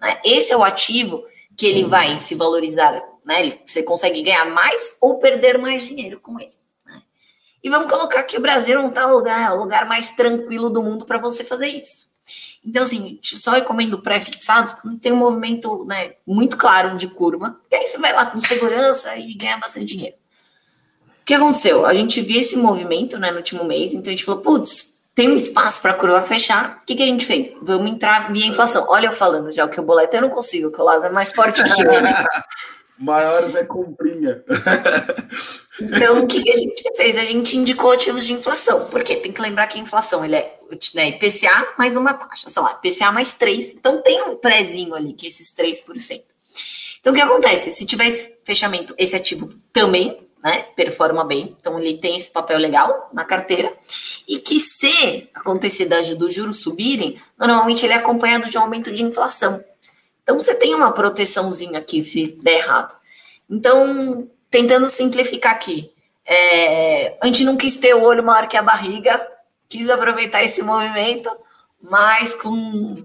[0.00, 0.20] Né?
[0.24, 1.24] Esse é o ativo
[1.57, 3.50] que ele vai se valorizar, né?
[3.64, 6.52] Você consegue ganhar mais ou perder mais dinheiro com ele.
[6.84, 7.02] Né?
[7.62, 10.82] E vamos colocar que o Brasil não está o lugar, o lugar mais tranquilo do
[10.82, 12.05] mundo para você fazer isso.
[12.64, 17.77] Então, assim, só recomendo pré-fixados quando tem um movimento né, muito claro de curva, que
[17.77, 20.16] aí você vai lá com segurança e ganha bastante dinheiro.
[21.22, 21.87] O que aconteceu?
[21.87, 25.31] A gente viu esse movimento né, no último mês, então a gente falou, putz, tem
[25.31, 26.81] um espaço para a curva fechar.
[26.83, 27.53] O que, que a gente fez?
[27.62, 28.87] Vamos entrar via inflação.
[28.89, 31.33] Olha eu falando já, que o boleto eu não consigo, que o Lázaro é mais
[31.33, 31.91] forte que eu.
[33.01, 34.43] Maiores é comprinha.
[35.81, 37.16] Então, o que, a gente fez?
[37.16, 40.59] A gente indicou ativos de inflação, porque tem que lembrar que a inflação ele é
[40.95, 43.72] né, IPCA mais uma taxa, sei lá, IPCA mais 3.
[43.72, 46.22] Então, tem um prézinho ali, que é esses 3%.
[47.01, 47.72] Então, o que acontece?
[47.72, 52.57] Se tiver esse fechamento, esse ativo também né, performa bem, então ele tem esse papel
[52.57, 53.72] legal na carteira,
[54.29, 59.03] e que se acontecer dos juros subirem, normalmente ele é acompanhado de um aumento de
[59.03, 59.62] inflação.
[60.22, 62.97] Então você tem uma proteçãozinha aqui se der errado.
[63.51, 65.92] Então, tentando simplificar aqui,
[66.24, 69.20] é, a gente não quis ter o olho maior que a barriga,
[69.68, 71.28] quis aproveitar esse movimento,
[71.78, 73.04] mas com,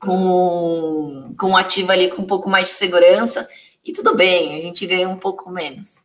[0.00, 3.48] com, com um ativo ali com um pouco mais de segurança,
[3.84, 6.04] e tudo bem, a gente ganha um pouco menos.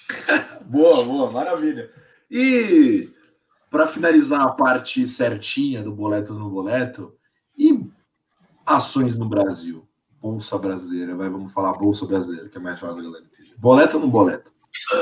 [0.66, 1.90] boa, boa, maravilha.
[2.30, 3.08] E
[3.70, 7.14] para finalizar a parte certinha do boleto no boleto,
[7.56, 7.80] e
[8.66, 9.85] ações no Brasil?
[10.26, 13.54] Bolsa brasileira, vai, vamos falar bolsa brasileira, que é mais fácil a galera entender.
[13.58, 14.50] Boleto ou não boleto?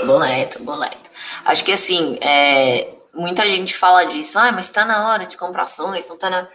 [0.05, 1.11] Boleto, boleto.
[1.47, 5.63] Acho que assim, é, muita gente fala disso, ah, mas está na hora de comprar
[5.63, 6.47] ações, não está na.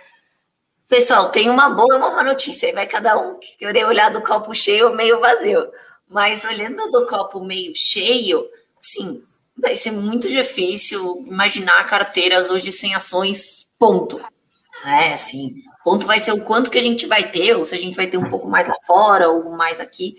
[0.88, 4.22] Pessoal, tem uma boa e uma má notícia, aí vai cada um querer olhar do
[4.22, 5.68] copo cheio ou meio vazio.
[6.08, 8.48] Mas olhando do copo meio cheio,
[8.80, 9.24] sim,
[9.58, 14.22] vai ser muito difícil imaginar carteiras hoje sem ações, ponto.
[14.86, 15.56] É, assim,
[15.90, 18.06] ponto vai ser o quanto que a gente vai ter, ou se a gente vai
[18.06, 20.18] ter um pouco mais lá fora, ou mais aqui.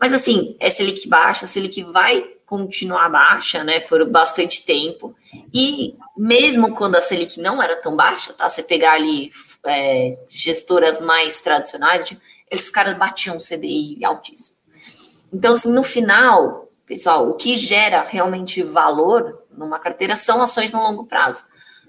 [0.00, 5.14] Mas assim, é Selic baixa, Selic vai continuar baixa, né, por bastante tempo.
[5.54, 8.48] E mesmo quando a Selic não era tão baixa, tá?
[8.48, 9.30] Você pegar ali
[9.64, 12.12] é, gestoras mais tradicionais,
[12.50, 14.56] esses caras batiam CDI altíssimo.
[15.32, 20.80] Então, assim, no final, pessoal, o que gera realmente valor numa carteira são ações no
[20.80, 21.44] longo prazo.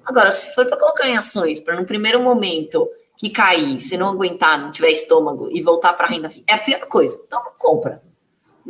[0.06, 2.88] Agora, se for para colocar em ações, para no primeiro momento
[3.20, 6.58] que cair, se não aguentar, não tiver estômago e voltar para a renda é a
[6.58, 7.20] pior coisa.
[7.28, 8.02] Então, compra.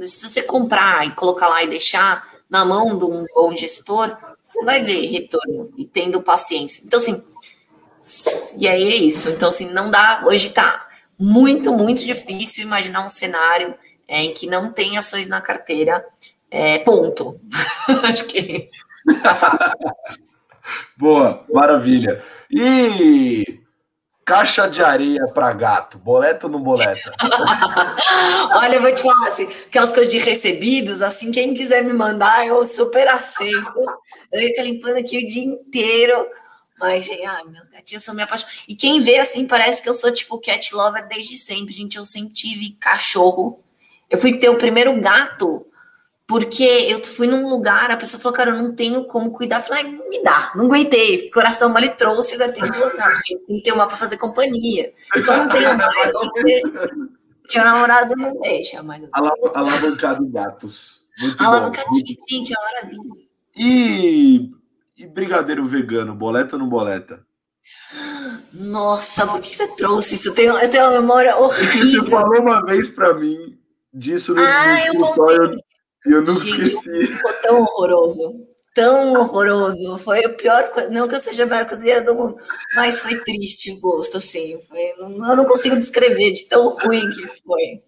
[0.02, 4.66] Se você comprar e colocar lá e deixar na mão de um bom gestor, você
[4.66, 6.84] vai ver retorno e tendo paciência.
[6.84, 7.24] Então, assim,
[8.58, 9.30] e aí é isso.
[9.30, 10.24] Então, assim, não dá.
[10.26, 13.76] Hoje está muito, muito difícil imaginar um cenário
[14.08, 16.04] é, em que não tem ações na carteira.
[16.50, 17.40] É, ponto.
[18.02, 18.72] Acho que.
[19.22, 19.76] Tá
[20.98, 22.24] Boa, maravilha.
[22.50, 23.59] E
[24.30, 27.10] caixa de areia para gato, boleto ou não boleto?
[28.54, 32.46] Olha, eu vou te falar assim, aquelas coisas de recebidos, assim, quem quiser me mandar,
[32.46, 33.74] eu super aceito.
[34.32, 36.28] Eu ia limpando aqui o dia inteiro.
[36.80, 38.48] Mas, ai, meus gatinhos são minha paixão.
[38.68, 41.98] E quem vê assim, parece que eu sou tipo cat lover desde sempre, gente.
[41.98, 43.64] Eu sempre tive cachorro.
[44.10, 45.66] Eu fui ter o primeiro gato
[46.30, 49.62] porque eu fui num lugar, a pessoa falou, cara, eu não tenho como cuidar.
[49.62, 51.28] Eu falei, me dá, não aguentei.
[51.32, 54.94] Coração mal trouxe, agora tenho duas gatas, tem que ter uma para fazer companhia.
[55.16, 56.62] Eu só não tenho mais, porque,
[57.42, 59.10] porque o namorado não deixa mais.
[59.12, 61.02] Alavancado em gatos.
[61.40, 63.26] Alavancadinho, gente, é maravilha.
[63.58, 64.52] E,
[64.96, 67.26] e brigadeiro vegano, boleta ou não boleta?
[68.54, 70.30] Nossa, por que você trouxe isso?
[70.30, 72.04] Eu tenho, eu tenho uma memória horrível.
[72.04, 73.58] Você falou uma vez para mim
[73.92, 75.69] disso no, ah, no escritório
[76.06, 77.08] e eu nunca Gente, esqueci.
[77.08, 78.48] Ficou tão horroroso.
[78.74, 79.98] Tão horroroso.
[79.98, 80.90] Foi a pior coisa.
[80.90, 82.38] Não que eu seja a melhor cozinheira do mundo,
[82.76, 84.60] mas foi triste o gosto, assim.
[84.68, 87.82] Foi, não, eu não consigo descrever de tão ruim que foi.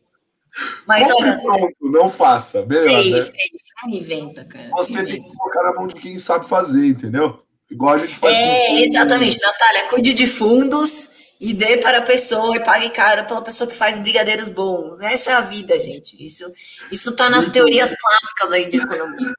[0.85, 1.39] Mas olha.
[1.39, 2.65] Pronto, não faça.
[2.65, 3.37] Melhor, é isso, né?
[3.39, 3.65] é isso.
[3.83, 4.69] Não inventa, cara.
[4.71, 5.11] Você inventa.
[5.11, 7.41] tem que colocar na mão de quem sabe fazer, entendeu?
[7.69, 8.35] Igual a gente faz.
[8.35, 9.87] É, exatamente, Natália.
[9.87, 13.97] Cuide de fundos e dê para a pessoa e pague caro pela pessoa que faz
[13.97, 15.01] brigadeiros bons.
[15.01, 16.23] Essa é a vida, gente.
[16.23, 16.45] Isso
[16.91, 17.95] isso tá nas muito teorias bom.
[17.99, 19.33] clássicas aí de economia.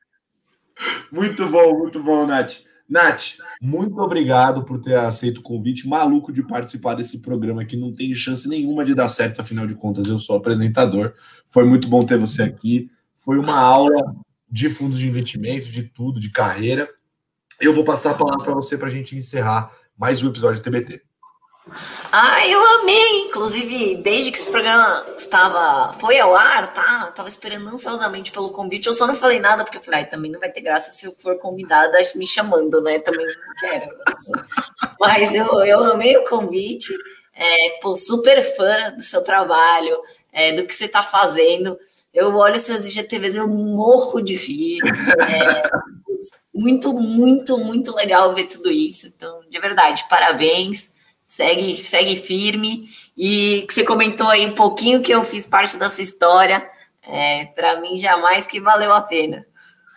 [1.13, 2.55] Muito bom, muito bom, Nath.
[2.89, 7.95] Nath, muito obrigado por ter aceito o convite maluco de participar desse programa que não
[7.95, 11.15] tem chance nenhuma de dar certo, afinal de contas, eu sou apresentador.
[11.51, 12.91] Foi muito bom ter você aqui.
[13.21, 14.13] Foi uma aula
[14.51, 16.89] de fundos de investimento, de tudo, de carreira.
[17.61, 20.69] Eu vou passar a palavra para você para a gente encerrar mais um episódio de
[20.69, 21.12] TBT.
[22.11, 23.27] Ah, eu amei!
[23.27, 27.13] Inclusive, desde que esse programa estava foi ao ar, tá?
[27.15, 28.89] Tava esperando ansiosamente pelo convite.
[28.89, 31.15] Eu só não falei nada porque eu falei, também não vai ter graça se eu
[31.17, 32.99] for convidada me chamando, né?
[32.99, 33.87] Também não quero.
[34.99, 36.93] Mas eu, eu amei o convite.
[37.35, 39.97] É, pô, super fã do seu trabalho,
[40.33, 41.79] é, do que você está fazendo.
[42.13, 44.81] Eu olho seus IGTVs, eu morro de rir.
[44.85, 45.71] É,
[46.53, 49.07] muito, muito, muito legal ver tudo isso.
[49.07, 50.92] Então, de verdade, parabéns
[51.33, 52.89] segue, segue firme.
[53.17, 56.69] E que você comentou aí um pouquinho que eu fiz parte dessa história.
[57.03, 59.45] É, para mim, jamais que valeu a pena.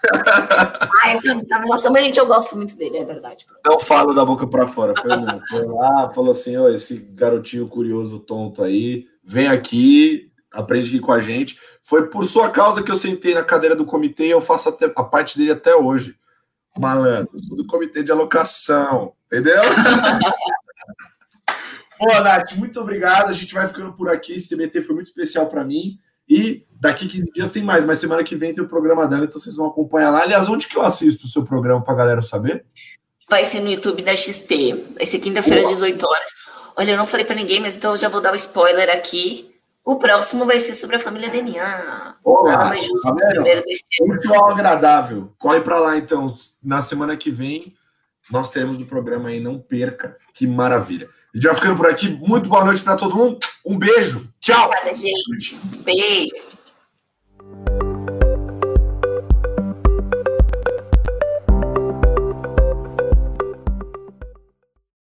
[1.04, 1.20] Ai,
[1.66, 3.46] nossa, mas gente, eu gosto muito dele, é verdade.
[3.66, 4.94] Não falo da boca para fora.
[4.96, 5.10] Foi,
[5.50, 11.12] foi lá, falou assim: ó, esse garotinho curioso, tonto aí, vem aqui, aprende aqui com
[11.12, 11.60] a gente.
[11.82, 14.92] Foi por sua causa que eu sentei na cadeira do comitê e eu faço até,
[14.96, 16.16] a parte dele até hoje.
[16.78, 19.62] Malandro, do comitê de alocação, entendeu?
[22.00, 23.30] Boa, Nath, muito obrigado.
[23.30, 24.34] A gente vai ficando por aqui.
[24.34, 26.00] Esse TBT foi muito especial para mim.
[26.28, 29.40] E daqui 15 dias tem mais, mas semana que vem tem o programa dela, então
[29.40, 30.24] vocês vão acompanhar lá.
[30.24, 32.66] Aliás, onde que eu assisto o seu programa para galera saber?
[33.30, 34.86] Vai ser no YouTube da XP.
[34.96, 36.32] Vai ser quinta-feira às 18 horas.
[36.76, 39.52] Olha, eu não falei para ninguém, mas então eu já vou dar um spoiler aqui.
[39.84, 42.16] O próximo vai ser sobre a família DNA.
[42.24, 45.32] Olá, Nada mais justo tá primeiro desse Muito agradável.
[45.38, 46.34] Corre para lá, então.
[46.64, 47.76] Na semana que vem,
[48.32, 49.40] nós teremos o programa aí.
[49.40, 50.18] Não perca.
[50.34, 51.08] Que maravilha.
[51.36, 52.08] A gente vai ficando por aqui.
[52.08, 53.40] Muito boa noite para todo mundo.
[53.66, 54.26] Um beijo.
[54.40, 54.68] Tchau.
[54.68, 55.60] Obrigada, gente.
[55.84, 56.30] Beijo.